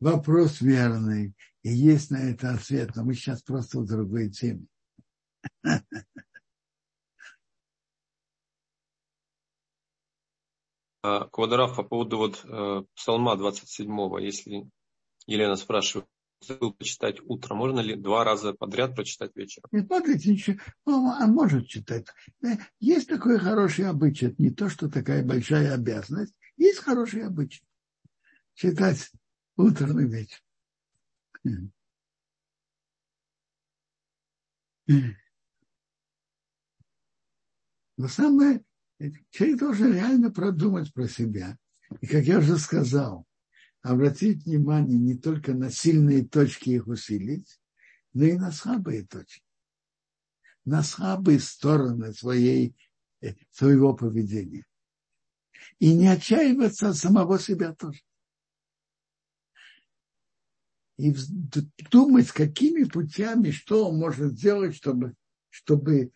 [0.01, 4.67] вопрос верный, и есть на это ответ, но мы сейчас просто в другой теме.
[11.31, 14.69] Квадраф по поводу вот э, Псалма 27, если
[15.27, 16.09] Елена спрашивает,
[16.41, 19.69] забыл почитать утром, можно ли два раза подряд прочитать вечером?
[19.73, 22.07] Не смотрите, ничего, он, он может читать.
[22.43, 27.63] Э, есть такой хороший обычай, не то, что такая большая обязанность, есть хороший обычай.
[28.55, 29.11] Читать
[29.57, 31.73] утром и вечером.
[37.99, 38.65] Но самое,
[39.31, 41.59] человек должен реально продумать про себя.
[42.01, 43.27] И, как я уже сказал,
[43.83, 47.61] обратить внимание не только на сильные точки их усилить,
[48.13, 49.43] но и на слабые точки.
[50.65, 52.75] На слабые стороны своей,
[53.21, 54.67] э, своего поведения.
[55.79, 58.01] И не отчаиваться от самого себя тоже
[60.99, 61.15] и
[61.91, 65.15] думать, какими путями, что он может сделать, чтобы,
[65.51, 66.11] чтобы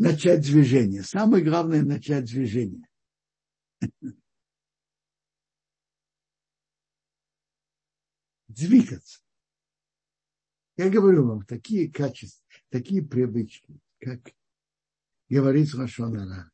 [0.00, 1.02] начать движение.
[1.02, 2.88] Самое главное– начать движение.
[8.48, 9.20] Двигаться.
[10.76, 14.32] Я говорю вам, такие качества, такие привычки, как
[15.28, 16.50] говорить Лашонара,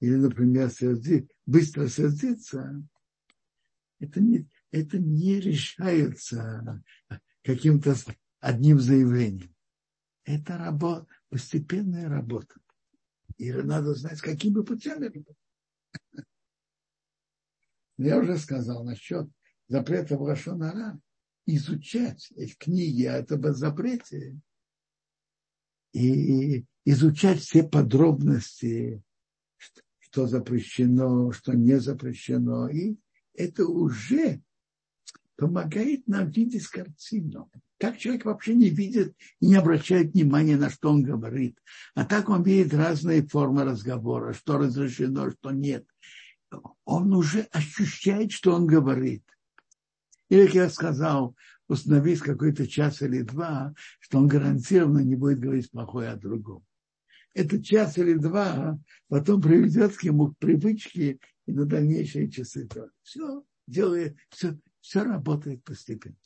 [0.00, 2.82] или, например, серди, быстро сердиться,
[3.98, 6.82] это не, это не решается
[7.42, 7.94] каким-то
[8.40, 9.54] одним заявлением.
[10.24, 12.54] Это работа, постепенная работа.
[13.40, 15.36] И надо знать, какими путями работать.
[17.96, 19.30] Я уже сказал насчет
[19.66, 21.00] запрета в Рашонара
[21.46, 24.38] изучать эти книги о этом запрете
[25.94, 29.02] и изучать все подробности,
[30.00, 32.68] что запрещено, что не запрещено.
[32.68, 32.98] И
[33.32, 34.42] это уже
[35.36, 37.50] помогает нам видеть картину.
[37.80, 41.58] Так человек вообще не видит и не обращает внимания на что он говорит.
[41.94, 45.86] А так он видит разные формы разговора, что разрешено, что нет.
[46.84, 49.24] Он уже ощущает, что он говорит.
[50.28, 51.34] Или, как я сказал,
[51.68, 56.62] установить какой-то час или два, что он гарантированно не будет говорить плохое о другом.
[57.32, 58.78] Этот час или два
[59.08, 62.68] потом приведет к ему к привычке и на дальнейшие часы.
[63.02, 66.16] Все делает, все, все работает постепенно.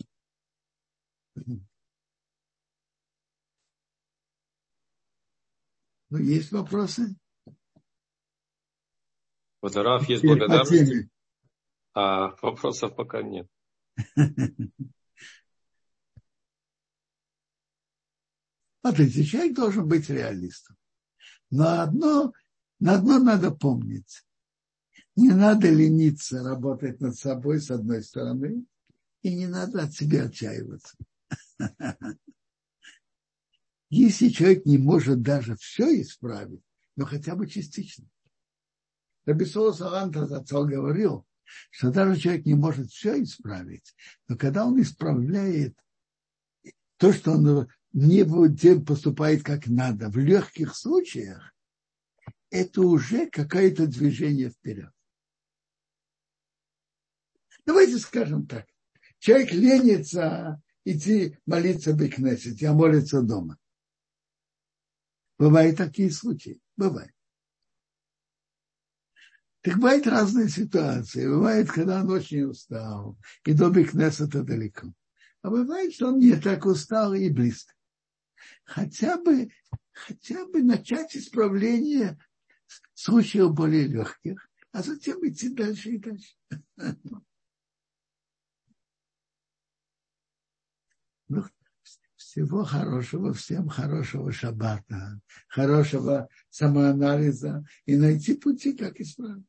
[6.10, 7.16] Ну, есть вопросы?
[9.60, 11.08] Вот Раф есть благодарность,
[11.92, 13.48] а вопросов пока нет.
[18.80, 20.76] Смотрите, человек должен быть реалистом.
[21.50, 22.34] Но одно,
[22.78, 24.22] на одно надо помнить.
[25.16, 28.66] Не надо лениться работать над собой с одной стороны,
[29.22, 30.96] и не надо от себя отчаиваться.
[33.90, 36.62] Если человек не может даже все исправить,
[36.96, 38.06] но хотя бы частично.
[39.24, 41.26] Рабисола Саланта отцов говорил,
[41.70, 43.94] что даже человек не может все исправить,
[44.28, 45.78] но когда он исправляет
[46.96, 48.24] то, что он не
[48.80, 51.54] поступает как надо, в легких случаях,
[52.50, 54.90] это уже какое-то движение вперед.
[57.66, 58.66] Давайте скажем так.
[59.18, 63.58] Человек ленится идти молиться в Бекнесет, а молится дома.
[65.38, 66.60] Бывают такие случаи.
[66.76, 67.12] Бывает.
[69.62, 71.26] Так бывают разные ситуации.
[71.26, 74.92] Бывает, когда он очень устал, и до Бекнесета далеко.
[75.42, 77.72] А бывает, что он не так устал и близко.
[78.64, 79.50] Хотя бы,
[79.92, 82.18] хотя бы начать исправление
[82.94, 86.34] случаев более легких, а затем идти дальше и дальше.
[91.28, 91.44] Ну,
[92.16, 99.44] всего хорошего, всем хорошего шаббата, хорошего самоанализа и найти пути, как исправить.